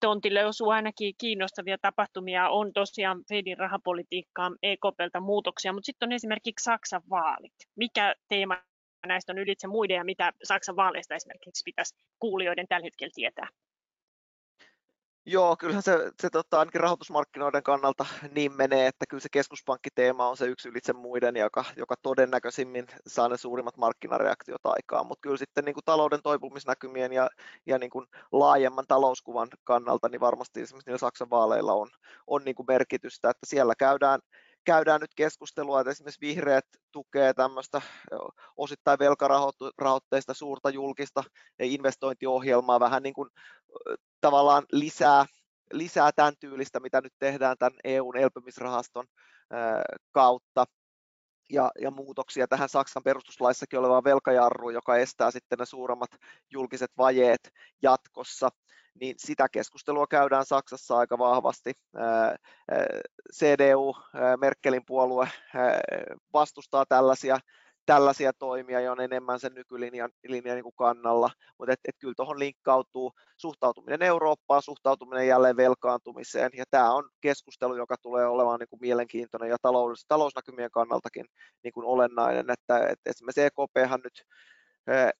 tontille 0.00 0.46
osuu 0.46 0.70
ainakin 0.70 1.14
kiinnostavia 1.18 1.78
tapahtumia, 1.82 2.48
on 2.48 2.72
tosiaan 2.72 3.22
Fedin 3.28 3.58
rahapolitiikkaa, 3.58 4.50
EKPltä 4.62 5.20
muutoksia, 5.20 5.72
mutta 5.72 5.86
sitten 5.86 6.06
on 6.08 6.12
esimerkiksi 6.12 6.64
Saksan 6.64 7.02
vaalit. 7.10 7.54
Mikä 7.76 8.14
teema 8.28 8.56
näistä 9.06 9.32
on 9.32 9.38
ylitse 9.38 9.66
muiden 9.66 9.94
ja 9.94 10.04
mitä 10.04 10.32
Saksan 10.44 10.76
vaaleista 10.76 11.14
esimerkiksi 11.14 11.62
pitäisi 11.64 11.94
kuulijoiden 12.18 12.68
tällä 12.68 12.84
hetkellä 12.84 13.12
tietää? 13.14 13.48
Joo, 15.28 15.56
kyllähän 15.56 15.82
se, 15.82 16.12
se 16.22 16.30
tota, 16.30 16.58
ainakin 16.58 16.80
rahoitusmarkkinoiden 16.80 17.62
kannalta 17.62 18.06
niin 18.34 18.56
menee, 18.56 18.86
että 18.86 19.04
kyllä 19.08 19.20
se 19.20 19.28
keskuspankkiteema 19.32 20.28
on 20.28 20.36
se 20.36 20.46
yksi 20.46 20.68
ylitse 20.68 20.92
muiden, 20.92 21.36
joka, 21.36 21.64
joka 21.76 21.94
todennäköisimmin 22.02 22.86
saa 23.06 23.28
ne 23.28 23.36
suurimmat 23.36 23.76
markkinareaktiot 23.76 24.60
aikaan, 24.66 25.06
mutta 25.06 25.22
kyllä 25.22 25.36
sitten 25.36 25.64
niin 25.64 25.74
kuin 25.74 25.84
talouden 25.84 26.22
toipumisnäkymien 26.22 27.12
ja, 27.12 27.28
ja 27.66 27.78
niin 27.78 27.90
kuin 27.90 28.06
laajemman 28.32 28.84
talouskuvan 28.88 29.48
kannalta, 29.64 30.08
niin 30.08 30.20
varmasti 30.20 30.60
esimerkiksi 30.60 30.88
niillä 30.90 30.98
Saksan 30.98 31.30
vaaleilla 31.30 31.72
on, 31.72 31.88
on 32.26 32.44
niin 32.44 32.54
kuin 32.54 32.66
merkitystä, 32.68 33.30
että 33.30 33.46
siellä 33.46 33.74
käydään, 33.78 34.20
käydään 34.64 35.00
nyt 35.00 35.14
keskustelua, 35.16 35.80
että 35.80 35.90
esimerkiksi 35.90 36.20
vihreät 36.20 36.64
tukee 36.92 37.34
tämmöistä 37.34 37.82
osittain 38.56 38.98
velkarahoitteista 38.98 40.34
suurta 40.34 40.70
julkista 40.70 41.24
investointiohjelmaa, 41.58 42.80
vähän 42.80 43.02
niin 43.02 43.14
kuin 43.14 43.28
tavallaan 44.20 44.64
lisää, 44.72 45.26
lisää 45.72 46.12
tämän 46.12 46.34
tyylistä, 46.40 46.80
mitä 46.80 47.00
nyt 47.00 47.12
tehdään 47.18 47.56
tämän 47.58 47.78
EUn 47.84 48.16
elpymisrahaston 48.16 49.06
kautta 50.12 50.64
ja, 51.50 51.70
ja 51.80 51.90
muutoksia 51.90 52.48
tähän 52.48 52.68
Saksan 52.68 53.02
perustuslaissakin 53.02 53.78
olevaan 53.78 54.04
velkajarruun, 54.04 54.74
joka 54.74 54.96
estää 54.96 55.30
sitten 55.30 55.58
ne 55.58 55.66
suuremmat 55.66 56.10
julkiset 56.50 56.90
vajeet 56.98 57.52
jatkossa, 57.82 58.48
niin 59.00 59.14
sitä 59.18 59.48
keskustelua 59.48 60.06
käydään 60.06 60.46
Saksassa 60.46 60.96
aika 60.96 61.18
vahvasti. 61.18 61.72
CDU, 63.34 63.96
Merkelin 64.40 64.82
puolue, 64.86 65.28
vastustaa 66.32 66.86
tällaisia 66.86 67.38
tällaisia 67.86 68.32
toimia 68.32 68.80
ja 68.80 68.92
on 68.92 69.00
enemmän 69.00 69.40
sen 69.40 69.54
nykylinjan 69.54 70.10
linjan 70.28 70.54
niin 70.54 70.62
kuin 70.62 70.74
kannalla, 70.76 71.30
mutta 71.58 71.72
et, 71.72 71.80
et 71.88 71.96
kyllä 72.00 72.14
tuohon 72.16 72.38
linkkautuu 72.38 73.12
suhtautuminen 73.36 74.02
Eurooppaan, 74.02 74.62
suhtautuminen 74.62 75.28
jälleen 75.28 75.56
velkaantumiseen, 75.56 76.50
ja 76.56 76.64
tämä 76.70 76.94
on 76.94 77.10
keskustelu, 77.20 77.76
joka 77.76 77.96
tulee 78.02 78.26
olemaan 78.26 78.60
niin 78.60 78.68
kuin 78.68 78.80
mielenkiintoinen 78.80 79.50
ja 79.50 79.56
talous, 79.62 80.04
talousnäkymien 80.08 80.70
kannaltakin 80.70 81.26
niin 81.64 81.72
kuin 81.72 81.86
olennainen, 81.86 82.50
että, 82.50 82.78
että 82.78 83.10
esimerkiksi 83.10 83.42
EKPhan 83.42 84.00
nyt 84.04 84.22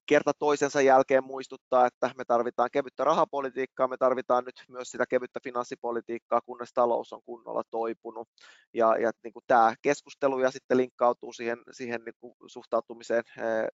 kerta 0.06 0.32
toisensa 0.38 0.80
jälkeen 0.80 1.24
muistuttaa, 1.24 1.86
että 1.86 2.10
me 2.16 2.24
tarvitaan 2.24 2.68
kevyttä 2.72 3.04
rahapolitiikkaa, 3.04 3.88
me 3.88 3.96
tarvitaan 3.96 4.44
nyt 4.44 4.64
myös 4.68 4.90
sitä 4.90 5.04
kevyttä 5.06 5.40
finanssipolitiikkaa, 5.44 6.40
kunnes 6.40 6.72
talous 6.72 7.12
on 7.12 7.22
kunnolla 7.22 7.62
toipunut. 7.70 8.28
Ja, 8.74 8.96
ja 8.96 9.10
niin 9.24 9.32
kuin 9.32 9.44
tämä 9.46 9.74
keskustelu 9.82 10.38
ja 10.38 10.50
sitten 10.50 10.76
linkkautuu 10.76 11.32
siihen, 11.32 11.58
siihen 11.70 12.04
niin 12.04 12.14
kuin 12.20 12.34
suhtautumiseen 12.46 13.24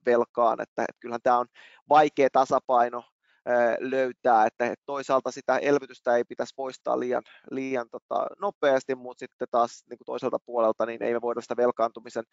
velkaan, 0.07 0.61
että, 0.61 0.83
että 0.83 1.01
kyllähän 1.01 1.23
tämä 1.23 1.39
on 1.39 1.47
vaikea 1.89 2.29
tasapaino 2.33 3.05
löytää, 3.81 4.47
että 4.47 4.75
toisaalta 4.87 5.31
sitä 5.31 5.59
elvytystä 5.59 6.17
ei 6.17 6.25
pitäisi 6.25 6.55
poistaa 6.57 7.01
liian, 7.01 7.23
liian 7.51 7.87
tota, 7.91 8.27
nopeasti, 8.41 8.95
mutta 8.95 9.19
sitten 9.19 9.49
taas 9.51 9.85
niin 9.91 9.99
kuin 9.99 10.07
toiselta 10.07 10.39
puolelta 10.47 10.87
niin 10.87 11.03
ei 11.03 11.13
me 11.13 11.21
voida 11.21 11.41
sitä 11.41 11.57
velkaantumisen 11.57 12.25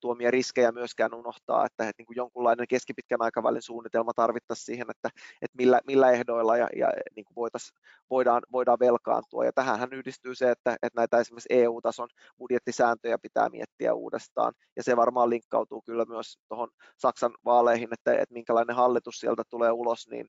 tuomia 0.00 0.30
riskejä 0.30 0.72
myöskään 0.72 1.14
unohtaa, 1.14 1.66
että, 1.66 1.88
että 1.88 1.94
niin 1.98 2.06
kuin 2.06 2.16
jonkunlainen 2.16 2.68
keskipitkän 2.68 3.22
aikavälin 3.22 3.62
suunnitelma 3.62 4.12
tarvittaisiin 4.16 4.66
siihen, 4.66 4.86
että, 4.90 5.08
että 5.42 5.56
millä, 5.56 5.80
millä 5.86 6.10
ehdoilla 6.10 6.56
ja, 6.56 6.68
ja 6.76 6.88
niin 7.16 7.24
kuin 7.24 7.50
voidaan, 8.10 8.42
voidaan 8.52 8.78
velkaantua. 8.80 9.44
Ja 9.44 9.52
tähän 9.52 9.92
yhdistyy 9.92 10.34
se, 10.34 10.50
että, 10.50 10.76
että 10.82 11.00
näitä 11.00 11.18
esimerkiksi 11.18 11.48
EU-tason 11.50 12.08
budjettisääntöjä 12.38 13.18
pitää 13.18 13.48
miettiä 13.48 13.94
uudestaan, 13.94 14.52
ja 14.76 14.82
se 14.82 14.96
varmaan 14.96 15.30
linkkautuu 15.30 15.82
kyllä 15.82 16.04
myös 16.04 16.38
tuohon 16.48 16.68
Saksan 16.96 17.34
vaaleihin, 17.44 17.88
että, 17.92 18.12
että 18.12 18.32
minkälainen 18.32 18.76
hallitus 18.76 19.14
sieltä 19.20 19.42
tulee 19.50 19.70
ulos, 19.70 20.08
niin 20.08 20.26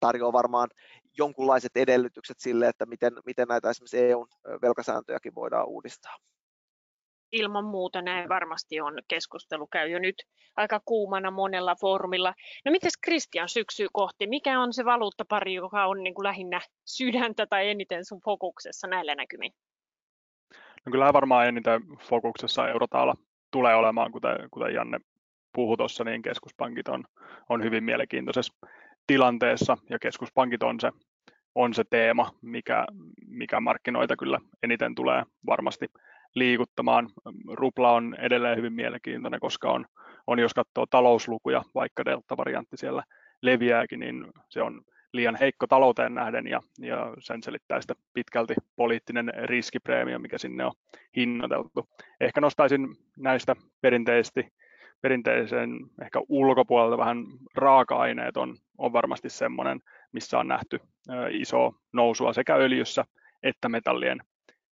tarjoaa 0.00 0.32
varmaan 0.32 0.70
jonkunlaiset 1.18 1.76
edellytykset 1.76 2.40
sille, 2.40 2.68
että 2.68 2.86
miten, 2.86 3.12
miten 3.26 3.48
näitä 3.48 3.70
esimerkiksi 3.70 3.98
EUn 3.98 4.28
velkasääntöjäkin 4.62 5.34
voidaan 5.34 5.68
uudistaa. 5.68 6.16
Ilman 7.32 7.64
muuta 7.64 8.02
näin 8.02 8.28
varmasti 8.28 8.80
on. 8.80 8.98
Keskustelu 9.08 9.66
käy 9.66 9.88
jo 9.88 9.98
nyt 9.98 10.14
aika 10.56 10.80
kuumana 10.84 11.30
monella 11.30 11.76
foorumilla. 11.80 12.34
No 12.64 12.72
mites 12.72 12.96
Kristian 12.96 13.48
syksy 13.48 13.86
kohti? 13.92 14.26
Mikä 14.26 14.60
on 14.60 14.72
se 14.72 14.84
valuuttapari, 14.84 15.54
joka 15.54 15.86
on 15.86 16.02
niin 16.02 16.14
kuin 16.14 16.24
lähinnä 16.24 16.60
sydäntä 16.84 17.46
tai 17.46 17.68
eniten 17.68 18.04
sun 18.04 18.20
fokuksessa 18.24 18.86
näillä 18.86 19.14
näkymin? 19.14 19.52
No 20.86 20.90
kyllähän 20.92 21.14
varmaan 21.14 21.46
eniten 21.48 21.82
fokuksessa 21.98 22.68
eurotaala 22.68 23.14
tulee 23.50 23.74
olemaan, 23.74 24.12
kuten, 24.12 24.36
kuten 24.50 24.74
Janne 24.74 25.00
puhui 25.52 25.76
tuossa, 25.76 26.04
niin 26.04 26.22
keskuspankit 26.22 26.88
on, 26.88 27.04
on 27.48 27.62
hyvin 27.64 27.84
mielenkiintoisessa 27.84 28.54
tilanteessa 29.10 29.76
ja 29.88 29.98
keskuspankit 29.98 30.62
on 30.62 30.80
se, 30.80 30.90
on 31.54 31.74
se 31.74 31.84
teema, 31.90 32.30
mikä, 32.42 32.86
mikä 33.26 33.60
markkinoita 33.60 34.16
kyllä 34.16 34.38
eniten 34.62 34.94
tulee 34.94 35.22
varmasti 35.46 35.86
liikuttamaan. 36.34 37.08
Rupla 37.52 37.92
on 37.92 38.16
edelleen 38.18 38.56
hyvin 38.56 38.72
mielenkiintoinen, 38.72 39.40
koska 39.40 39.72
on, 39.72 39.86
on 40.26 40.38
jos 40.38 40.54
katsoo 40.54 40.86
talouslukuja, 40.90 41.62
vaikka 41.74 42.04
delta-variantti 42.04 42.76
siellä 42.76 43.02
leviääkin, 43.42 44.00
niin 44.00 44.26
se 44.48 44.62
on 44.62 44.82
liian 45.12 45.36
heikko 45.36 45.66
talouteen 45.66 46.14
nähden 46.14 46.46
ja, 46.46 46.60
ja 46.78 47.14
sen 47.18 47.42
selittää 47.42 47.80
sitä 47.80 47.94
pitkälti 48.12 48.54
poliittinen 48.76 49.32
riskipreemio, 49.44 50.18
mikä 50.18 50.38
sinne 50.38 50.64
on 50.64 50.72
hinnoiteltu. 51.16 51.88
Ehkä 52.20 52.40
nostaisin 52.40 52.88
näistä 53.18 53.56
perinteisesti 53.80 54.48
perinteisen 55.02 55.78
ehkä 56.02 56.20
ulkopuolelta 56.28 56.98
vähän 56.98 57.24
raaka-aineet 57.54 58.36
on, 58.36 58.56
on 58.78 58.92
varmasti 58.92 59.30
semmoinen, 59.30 59.80
missä 60.12 60.38
on 60.38 60.48
nähty 60.48 60.80
iso 61.30 61.74
nousua 61.92 62.32
sekä 62.32 62.54
öljyssä 62.54 63.04
että 63.42 63.68
metallien 63.68 64.20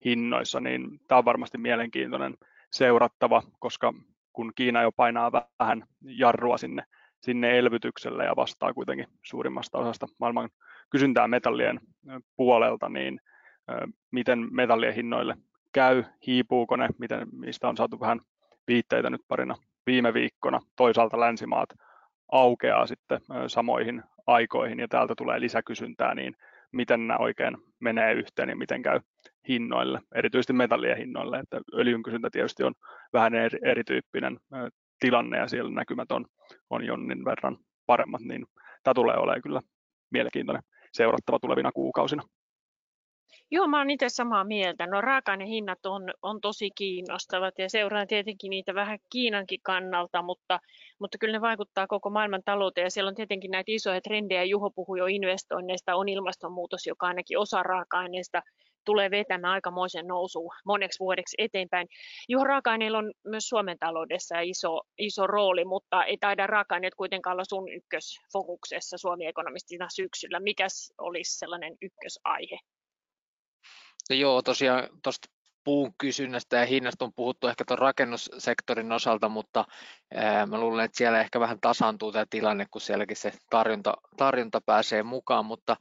hinnoissa, 0.04 0.60
niin 0.60 1.00
tämä 1.08 1.18
on 1.18 1.24
varmasti 1.24 1.58
mielenkiintoinen 1.58 2.34
seurattava, 2.72 3.42
koska 3.58 3.92
kun 4.32 4.52
Kiina 4.54 4.82
jo 4.82 4.92
painaa 4.92 5.32
vähän 5.32 5.84
jarrua 6.02 6.58
sinne, 6.58 6.84
sinne 7.20 7.58
elvytykselle 7.58 8.24
ja 8.24 8.36
vastaa 8.36 8.74
kuitenkin 8.74 9.06
suurimmasta 9.22 9.78
osasta 9.78 10.06
maailman 10.20 10.50
kysyntää 10.90 11.28
metallien 11.28 11.80
puolelta, 12.36 12.88
niin 12.88 13.20
miten 14.10 14.48
metallien 14.50 14.94
hinnoille 14.94 15.36
käy, 15.72 16.04
hiipuuko 16.26 16.76
ne, 16.76 16.88
miten, 16.98 17.28
mistä 17.32 17.68
on 17.68 17.76
saatu 17.76 18.00
vähän 18.00 18.20
viitteitä 18.68 19.10
nyt 19.10 19.22
parina 19.28 19.56
viime 19.86 20.14
viikkona. 20.14 20.60
Toisaalta 20.76 21.20
länsimaat 21.20 21.68
aukeaa 22.32 22.86
sitten 22.86 23.20
samoihin 23.46 24.02
aikoihin 24.26 24.78
ja 24.78 24.88
täältä 24.88 25.14
tulee 25.18 25.40
lisäkysyntää, 25.40 26.14
niin 26.14 26.34
miten 26.72 27.06
nämä 27.06 27.18
oikein 27.18 27.56
menee 27.80 28.12
yhteen 28.12 28.48
ja 28.48 28.56
miten 28.56 28.82
käy 28.82 29.00
hinnoille, 29.48 30.00
erityisesti 30.14 30.52
metallien 30.52 30.98
hinnoille, 30.98 31.38
että 31.38 31.60
öljyn 31.74 32.02
kysyntä 32.02 32.30
tietysti 32.30 32.62
on 32.62 32.74
vähän 33.12 33.34
eri, 33.34 33.58
erityyppinen 33.62 34.38
tilanne 35.00 35.38
ja 35.38 35.48
siellä 35.48 35.70
näkymät 35.70 36.12
on, 36.12 36.26
on 36.70 36.84
jonnin 36.84 37.24
verran 37.24 37.58
paremmat, 37.86 38.20
niin 38.20 38.46
tämä 38.82 38.94
tulee 38.94 39.16
olemaan 39.16 39.42
kyllä 39.42 39.60
mielenkiintoinen 40.10 40.62
seurattava 40.92 41.38
tulevina 41.38 41.72
kuukausina. 41.72 42.22
Joo, 43.50 43.66
mä 43.66 43.78
oon 43.78 43.90
itse 43.90 44.08
samaa 44.08 44.44
mieltä. 44.44 44.86
No 44.86 45.00
raaka-ainehinnat 45.00 45.86
on, 45.86 46.12
on 46.22 46.40
tosi 46.40 46.70
kiinnostavat 46.70 47.54
ja 47.58 47.68
seuraan 47.68 48.06
tietenkin 48.06 48.50
niitä 48.50 48.74
vähän 48.74 48.98
Kiinankin 49.10 49.60
kannalta, 49.62 50.22
mutta, 50.22 50.60
mutta 50.98 51.18
kyllä 51.18 51.32
ne 51.32 51.40
vaikuttaa 51.40 51.86
koko 51.86 52.10
maailman 52.10 52.42
talouteen 52.44 52.84
ja 52.84 52.90
siellä 52.90 53.08
on 53.08 53.14
tietenkin 53.14 53.50
näitä 53.50 53.72
isoja 53.72 54.00
trendejä. 54.00 54.44
Juho 54.44 54.70
puhui 54.70 54.98
jo 54.98 55.06
investoinneista, 55.06 55.96
on 55.96 56.08
ilmastonmuutos, 56.08 56.86
joka 56.86 57.06
ainakin 57.06 57.38
osa 57.38 57.62
raaka-aineista 57.62 58.42
tulee 58.84 59.10
vetämään 59.10 59.52
aikamoisen 59.52 60.06
nousu 60.06 60.52
moneksi 60.64 60.98
vuodeksi 60.98 61.34
eteenpäin. 61.38 61.88
Juho, 62.28 62.44
raaka-aineilla 62.44 62.98
on 62.98 63.12
myös 63.24 63.48
Suomen 63.48 63.78
taloudessa 63.78 64.40
iso, 64.40 64.80
iso 64.98 65.26
rooli, 65.26 65.64
mutta 65.64 66.04
ei 66.04 66.16
taida 66.18 66.46
raaka-aineet 66.46 66.94
kuitenkaan 66.94 67.34
olla 67.34 67.44
sun 67.44 67.72
ykkösfokuksessa 67.72 68.98
Suomi-ekonomistina 68.98 69.86
syksyllä. 69.88 70.40
Mikäs 70.40 70.92
olisi 70.98 71.38
sellainen 71.38 71.76
ykkösaihe? 71.82 72.58
No 74.10 74.16
joo, 74.16 74.42
tosiaan 74.42 74.88
tuosta 75.02 75.28
puun 75.64 75.94
kysynnästä 75.98 76.56
ja 76.56 76.66
hinnasta 76.66 77.04
on 77.04 77.12
puhuttu 77.16 77.48
ehkä 77.48 77.64
tuon 77.64 77.78
rakennussektorin 77.78 78.92
osalta, 78.92 79.28
mutta 79.28 79.64
ää, 80.14 80.46
mä 80.46 80.60
luulen, 80.60 80.84
että 80.84 80.98
siellä 80.98 81.20
ehkä 81.20 81.40
vähän 81.40 81.60
tasaantuu 81.60 82.12
tämä 82.12 82.26
tilanne, 82.30 82.66
kun 82.70 82.80
sielläkin 82.80 83.16
se 83.16 83.32
tarjonta, 83.50 83.94
tarjonta 84.16 84.60
pääsee 84.66 85.02
mukaan, 85.02 85.44
mutta 85.46 85.76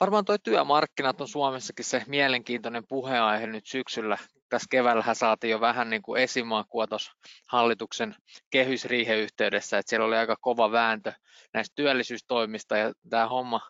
varmaan 0.00 0.24
tuo 0.24 0.38
työmarkkinat 0.38 1.20
on 1.20 1.28
Suomessakin 1.28 1.84
se 1.84 2.02
mielenkiintoinen 2.06 2.86
puheenaihe 2.88 3.46
nyt 3.46 3.66
syksyllä. 3.66 4.18
Tässä 4.48 4.66
keväällähän 4.70 5.16
saatiin 5.16 5.50
jo 5.50 5.60
vähän 5.60 5.90
niin 5.90 6.02
kuin 6.02 6.22
esimakua 6.22 6.86
tuossa 6.86 7.12
hallituksen 7.48 8.14
kehysriihen 8.50 9.18
yhteydessä, 9.18 9.78
että 9.78 9.90
siellä 9.90 10.06
oli 10.06 10.16
aika 10.16 10.36
kova 10.40 10.72
vääntö 10.72 11.12
näistä 11.54 11.72
työllisyystoimista 11.76 12.76
ja 12.76 12.92
tämä 13.10 13.28
homma 13.28 13.60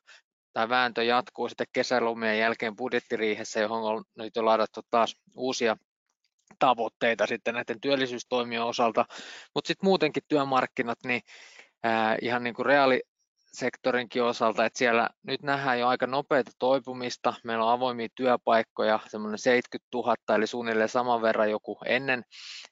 tämä 0.58 0.68
vääntö 0.68 1.02
jatkuu 1.02 1.48
sitten 1.48 1.66
kesälomien 1.72 2.38
jälkeen 2.38 2.76
budjettiriihessä, 2.76 3.60
johon 3.60 3.82
on 3.82 4.04
nyt 4.16 4.36
jo 4.36 4.44
ladattu 4.44 4.80
taas 4.90 5.16
uusia 5.36 5.76
tavoitteita 6.58 7.26
sitten 7.26 7.54
näiden 7.54 7.80
työllisyystoimien 7.80 8.62
osalta, 8.62 9.04
mutta 9.54 9.68
sitten 9.68 9.86
muutenkin 9.86 10.22
työmarkkinat, 10.28 10.98
niin 11.04 11.20
ihan 12.22 12.44
niin 12.44 12.54
kuin 12.54 12.66
reaalisektorinkin 12.66 14.22
osalta, 14.22 14.64
että 14.64 14.78
siellä 14.78 15.08
nyt 15.22 15.42
nähdään 15.42 15.78
jo 15.78 15.88
aika 15.88 16.06
nopeita 16.06 16.50
toipumista, 16.58 17.34
meillä 17.44 17.64
on 17.64 17.72
avoimia 17.72 18.08
työpaikkoja, 18.14 19.00
semmoinen 19.06 19.38
70 19.38 19.88
000, 19.94 20.36
eli 20.36 20.46
suunnilleen 20.46 20.88
saman 20.88 21.22
verran 21.22 21.50
joku 21.50 21.78
ennen, 21.86 22.24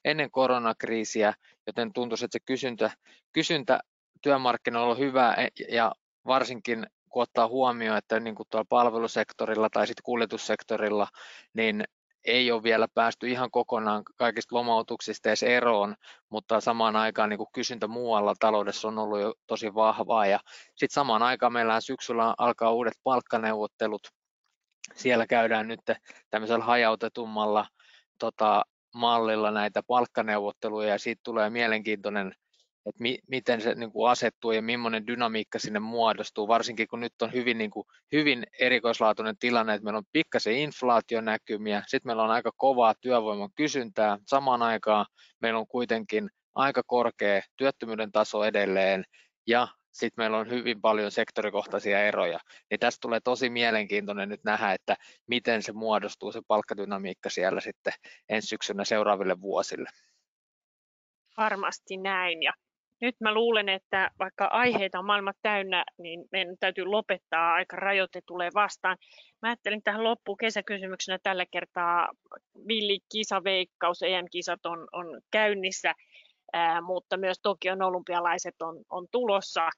ennen 0.05 0.31
koronakriisiä, 0.31 1.33
joten 1.67 1.93
tuntuisi, 1.93 2.25
että 2.25 2.35
se 2.35 2.43
kysyntä, 2.45 2.91
kysyntä 3.33 3.79
työmarkkinoilla 4.21 4.91
on 4.91 4.99
hyvä 4.99 5.35
ja 5.69 5.91
varsinkin 6.25 6.87
kun 7.09 7.23
ottaa 7.23 7.47
huomioon, 7.47 7.97
että 7.97 8.19
niin 8.19 8.35
kuin 8.35 8.47
tuolla 8.49 8.65
palvelusektorilla 8.69 9.69
tai 9.69 9.87
sitten 9.87 10.03
kuljetussektorilla, 10.03 11.07
niin 11.53 11.83
ei 12.25 12.51
ole 12.51 12.63
vielä 12.63 12.87
päästy 12.93 13.29
ihan 13.29 13.51
kokonaan 13.51 14.03
kaikista 14.15 14.55
lomautuksista 14.55 15.29
edes 15.29 15.43
eroon, 15.43 15.95
mutta 16.29 16.61
samaan 16.61 16.95
aikaan 16.95 17.29
niin 17.29 17.37
kuin 17.37 17.49
kysyntä 17.53 17.87
muualla 17.87 18.33
taloudessa 18.39 18.87
on 18.87 18.99
ollut 18.99 19.19
jo 19.19 19.33
tosi 19.47 19.73
vahvaa. 19.75 20.25
Ja 20.25 20.39
sitten 20.75 20.93
samaan 20.93 21.23
aikaan 21.23 21.53
meillä 21.53 21.81
syksyllä 21.81 22.35
alkaa 22.37 22.71
uudet 22.71 22.93
palkkaneuvottelut. 23.03 24.07
Siellä 24.95 25.27
käydään 25.27 25.67
nyt 25.67 25.79
tämmöisellä 26.29 26.65
hajautetummalla 26.65 27.67
tota, 28.19 28.63
mallilla 28.95 29.51
näitä 29.51 29.83
palkkaneuvotteluja 29.87 30.89
ja 30.89 30.99
siitä 30.99 31.21
tulee 31.23 31.49
mielenkiintoinen 31.49 32.33
että 32.89 33.01
mi, 33.01 33.19
miten 33.27 33.61
se 33.61 33.75
niin 33.75 33.91
kuin 33.91 34.11
asettuu 34.11 34.51
ja 34.51 34.61
millainen 34.61 35.07
dynamiikka 35.07 35.59
sinne 35.59 35.79
muodostuu, 35.79 36.47
varsinkin 36.47 36.87
kun 36.87 36.99
nyt 36.99 37.21
on 37.21 37.33
hyvin, 37.33 37.57
niin 37.57 37.71
kuin, 37.71 37.87
hyvin 38.11 38.43
erikoislaatuinen 38.59 39.37
tilanne, 39.37 39.73
että 39.73 39.83
meillä 39.83 39.97
on 39.97 40.03
pikkasen 40.11 40.57
inflaationäkymiä, 40.57 41.83
sitten 41.87 42.09
meillä 42.09 42.23
on 42.23 42.31
aika 42.31 42.51
kovaa 42.57 42.93
työvoiman 43.01 43.49
kysyntää, 43.55 44.17
samaan 44.27 44.61
aikaan 44.61 45.05
meillä 45.41 45.59
on 45.59 45.67
kuitenkin 45.67 46.29
aika 46.55 46.81
korkea 46.87 47.41
työttömyyden 47.57 48.11
taso 48.11 48.43
edelleen 48.43 49.03
ja 49.47 49.67
sitten 49.91 50.23
meillä 50.23 50.37
on 50.37 50.49
hyvin 50.49 50.81
paljon 50.81 51.11
sektorikohtaisia 51.11 52.03
eroja, 52.03 52.39
niin 52.69 52.79
tästä 52.79 52.97
tulee 53.01 53.19
tosi 53.19 53.49
mielenkiintoinen 53.49 54.29
nyt 54.29 54.43
nähdä, 54.43 54.73
että 54.73 54.95
miten 55.27 55.63
se 55.63 55.71
muodostuu 55.71 56.31
se 56.31 56.41
palkkadynamiikka 56.47 57.29
siellä 57.29 57.61
sitten 57.61 57.93
ensi 58.29 58.47
syksynä 58.47 58.85
seuraaville 58.85 59.41
vuosille. 59.41 59.89
Varmasti 61.37 61.97
näin 61.97 62.43
ja 62.43 62.53
nyt 63.01 63.15
mä 63.19 63.33
luulen, 63.33 63.69
että 63.69 64.11
vaikka 64.19 64.45
aiheita 64.45 64.99
on 64.99 65.05
maailma 65.05 65.31
täynnä, 65.41 65.85
niin 65.97 66.25
meidän 66.31 66.55
täytyy 66.59 66.85
lopettaa 66.85 67.53
aika 67.53 67.75
rajoite 67.75 68.21
tulee 68.25 68.49
vastaan. 68.53 68.97
Mä 69.41 69.49
ajattelin 69.49 69.83
tähän 69.83 70.03
loppuun 70.03 70.37
kesäkysymyksenä 70.37 71.19
tällä 71.23 71.45
kertaa 71.51 72.09
villi 72.67 72.99
kisaveikkaus, 73.11 74.01
EM-kisat 74.01 74.65
on, 74.65 74.87
on 74.91 75.21
käynnissä, 75.31 75.93
ää, 76.53 76.81
mutta 76.81 77.17
myös 77.17 77.39
Tokion 77.41 77.81
olympialaiset 77.81 78.61
on, 78.61 78.83
on 78.89 79.07
tulossa. 79.11 79.69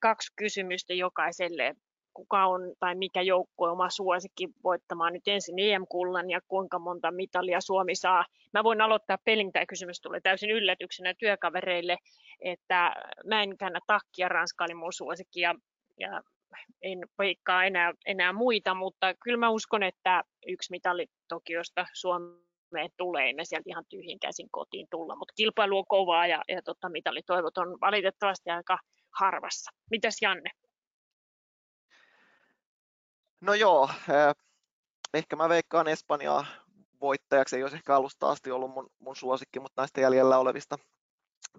kaksi 0.00 0.32
kysymystä 0.36 0.94
jokaiselle. 0.94 1.74
Kuka 2.14 2.46
on 2.46 2.60
tai 2.80 2.94
mikä 2.94 3.22
joukkue 3.22 3.70
oma 3.70 3.90
suosikki 3.90 4.48
voittamaan 4.64 5.12
nyt 5.12 5.28
ensin 5.28 5.58
EM-kullan 5.58 6.30
ja 6.30 6.40
kuinka 6.48 6.78
monta 6.78 7.10
mitalia 7.10 7.60
Suomi 7.60 7.94
saa. 7.94 8.24
Mä 8.52 8.64
voin 8.64 8.80
aloittaa 8.80 9.18
pelin, 9.24 9.52
tämä 9.52 9.66
kysymys 9.66 10.00
tulee 10.00 10.20
täysin 10.20 10.50
yllätyksenä 10.50 11.14
työkavereille, 11.18 11.96
että 12.40 12.94
mä 13.26 13.42
en 13.42 13.58
käännä 13.58 13.80
takkia, 13.86 14.28
Ranska 14.28 14.64
oli 14.64 14.74
mun 14.74 14.92
suosikki 14.92 15.40
ja, 15.40 15.54
ja 16.00 16.22
en 16.82 16.98
veikkaa 17.18 17.64
enää, 17.64 17.92
enää 18.06 18.32
muita, 18.32 18.74
mutta 18.74 19.14
kyllä 19.24 19.36
mä 19.36 19.50
uskon, 19.50 19.82
että 19.82 20.24
yksi 20.46 20.70
mitali 20.70 21.06
Tokiosta 21.28 21.86
Suomeen 21.92 22.90
tulee, 22.96 23.32
me 23.32 23.44
sieltä 23.44 23.70
ihan 23.70 23.84
tyhjin 23.88 24.20
käsin 24.20 24.48
kotiin 24.50 24.86
tulla, 24.90 25.16
mutta 25.16 25.34
kilpailu 25.36 25.78
on 25.78 25.84
kovaa 25.88 26.26
ja, 26.26 26.42
ja 26.48 26.62
tota, 26.62 26.88
mitalitoivot 26.88 27.58
on 27.58 27.80
valitettavasti 27.80 28.50
aika 28.50 28.78
harvassa. 29.20 29.70
Mitäs 29.90 30.16
Janne? 30.22 30.50
No 33.42 33.54
joo, 33.54 33.88
eh, 34.08 34.34
ehkä 35.14 35.36
mä 35.36 35.48
veikkaan 35.48 35.88
Espanjaa 35.88 36.46
voittajaksi. 37.00 37.56
Ei 37.56 37.62
olisi 37.62 37.76
ehkä 37.76 37.96
alusta 37.96 38.30
asti 38.30 38.50
ollut 38.50 38.70
mun, 38.70 38.90
mun 38.98 39.16
suosikki, 39.16 39.60
mutta 39.60 39.82
näistä 39.82 40.00
jäljellä 40.00 40.38
olevista 40.38 40.78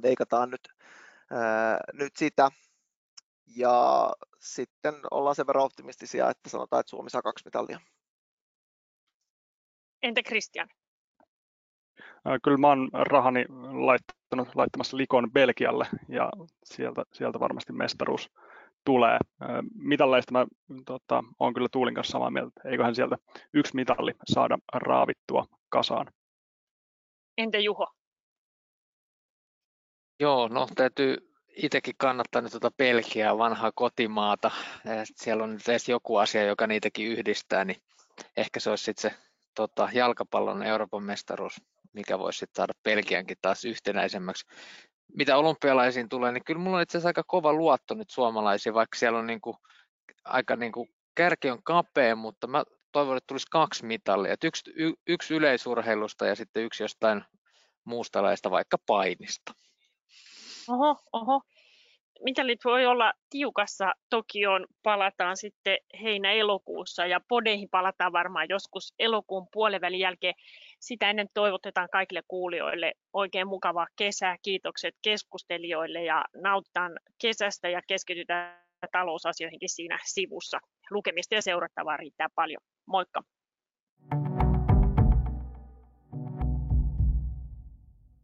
veikataan 0.02 0.50
nyt, 0.50 0.62
ää, 1.32 1.80
nyt 1.93 2.15
sitä. 2.15 2.50
Ja 3.56 4.10
sitten 4.39 4.96
ollaan 5.12 5.36
sen 5.36 5.48
verran 5.48 5.65
optimistisia, 5.65 6.30
että 6.30 6.50
sanotaan, 6.50 6.80
että 6.80 6.89
Suomi 6.89 7.10
saa 7.10 7.22
kaksi 7.22 7.46
mitalia. 7.46 7.80
Entä 10.02 10.24
Christian? 10.24 10.69
Kyllä 12.43 12.58
mä 12.58 12.67
oon 12.67 12.89
rahani 12.93 13.46
laittanut, 13.86 14.56
laittamassa 14.56 14.98
Likon 14.98 15.32
Belgialle 15.32 15.88
ja 16.10 16.30
sieltä, 16.63 17.04
sieltä 17.13 17.39
varmasti 17.39 17.74
mestaruus 17.74 18.32
tulee. 18.86 19.17
Mitalleista 19.76 20.32
mä 20.32 20.46
tota, 20.86 21.24
on 21.39 21.54
kyllä 21.54 21.67
Tuulin 21.72 21.96
kanssa 21.96 22.12
samaa 22.12 22.32
mieltä, 22.32 22.62
eiköhän 22.65 22.96
sieltä 22.96 23.17
yksi 23.54 23.76
mitalli 23.76 24.12
saada 24.26 24.58
raavittua 24.74 25.46
kasaan. 25.69 26.08
Entä 27.38 27.60
Juho? 27.60 27.88
Joo, 30.19 30.48
no 30.48 30.67
täytyy 30.76 31.17
itsekin 31.56 31.96
kannattaa 31.98 32.41
nyt 32.41 32.52
tuota 32.52 32.72
Belgiaa, 32.78 33.38
vanhaa 33.38 33.72
kotimaata. 33.76 34.52
Siellä 35.04 35.43
on 35.43 35.54
nyt 35.54 35.69
edes 35.69 35.89
joku 35.89 36.17
asia, 36.17 36.43
joka 36.43 36.67
niitäkin 36.67 37.08
yhdistää, 37.08 37.65
niin 37.65 37.78
ehkä 38.38 38.60
se 38.60 38.69
olisi 38.69 38.84
sitten 38.84 39.12
se 39.12 39.17
tota, 39.56 39.89
jalkapallon 39.93 40.63
Euroopan 40.63 41.04
mestaruus, 41.04 41.62
mikä 41.93 42.19
voisi 42.19 42.39
sitten 42.39 42.56
saada 42.56 42.74
Belgiankin 42.84 43.38
taas 43.41 43.65
yhtenäisemmäksi. 43.65 44.46
Mitä 45.18 45.38
olympialaisiin 45.38 46.10
tulee, 46.10 46.32
niin 46.32 46.44
kyllä 46.44 46.62
mulla 46.62 46.78
on 46.78 46.84
itse 46.84 46.98
asiassa 46.98 47.10
aika 47.10 47.24
kova 47.28 47.54
luotto 47.54 47.94
nyt 47.94 48.10
suomalaisiin, 48.10 48.74
vaikka 48.74 48.98
siellä 48.98 49.20
on 49.20 49.28
niinku, 49.28 49.58
aika 50.26 50.56
niinku, 50.56 50.89
kärki 51.16 51.50
on 51.50 51.63
kapea, 51.63 52.16
mutta 52.16 52.48
mä 52.48 52.63
toivon, 52.92 53.18
että 53.18 53.28
tulisi 53.28 53.48
kaksi 53.52 53.86
mitalia. 53.86 54.36
Yksi, 54.44 54.72
y, 54.76 54.94
yksi 55.08 55.34
yleisurheilusta 55.34 56.26
ja 56.26 56.36
sitten 56.36 56.63
yksi 56.63 56.84
jostain 56.84 57.24
muusta 57.86 58.24
laista, 58.24 58.52
vaikka 58.52 58.78
painista. 58.86 59.54
Oho, 60.70 60.98
oho. 61.13 61.42
Mitalit 62.24 62.60
voi 62.66 62.86
olla 62.86 63.13
tiukassa. 63.30 63.94
Tokioon 64.10 64.68
palataan 64.84 65.38
sitten 65.38 65.78
heinä-elokuussa 66.02 67.06
ja 67.06 67.20
podeihin 67.28 67.70
palataan 67.70 68.12
varmaan 68.13 68.46
joskus 68.50 68.94
elokuun 69.00 69.48
puolivälin 69.52 70.00
jälkeen. 70.00 70.34
Sitä 70.84 71.10
ennen 71.10 71.28
toivotetaan 71.34 71.89
kaikille 71.91 72.22
kuulijoille 72.28 72.93
oikein 73.13 73.48
mukavaa 73.48 73.88
kesää. 73.96 74.38
Kiitokset 74.41 74.96
keskustelijoille 75.02 76.04
ja 76.04 76.26
nautitaan 76.36 77.00
kesästä 77.22 77.69
ja 77.69 77.82
keskitytään 77.88 78.63
talousasioihinkin 78.91 79.69
siinä 79.69 80.00
sivussa. 80.06 80.60
Lukemista 80.91 81.36
ja 81.36 81.41
seurattavaa 81.41 81.98
riittää 81.98 82.28
paljon. 82.36 82.62
Moikka! 82.86 83.24
thank 84.10 84.28
you 84.28 84.33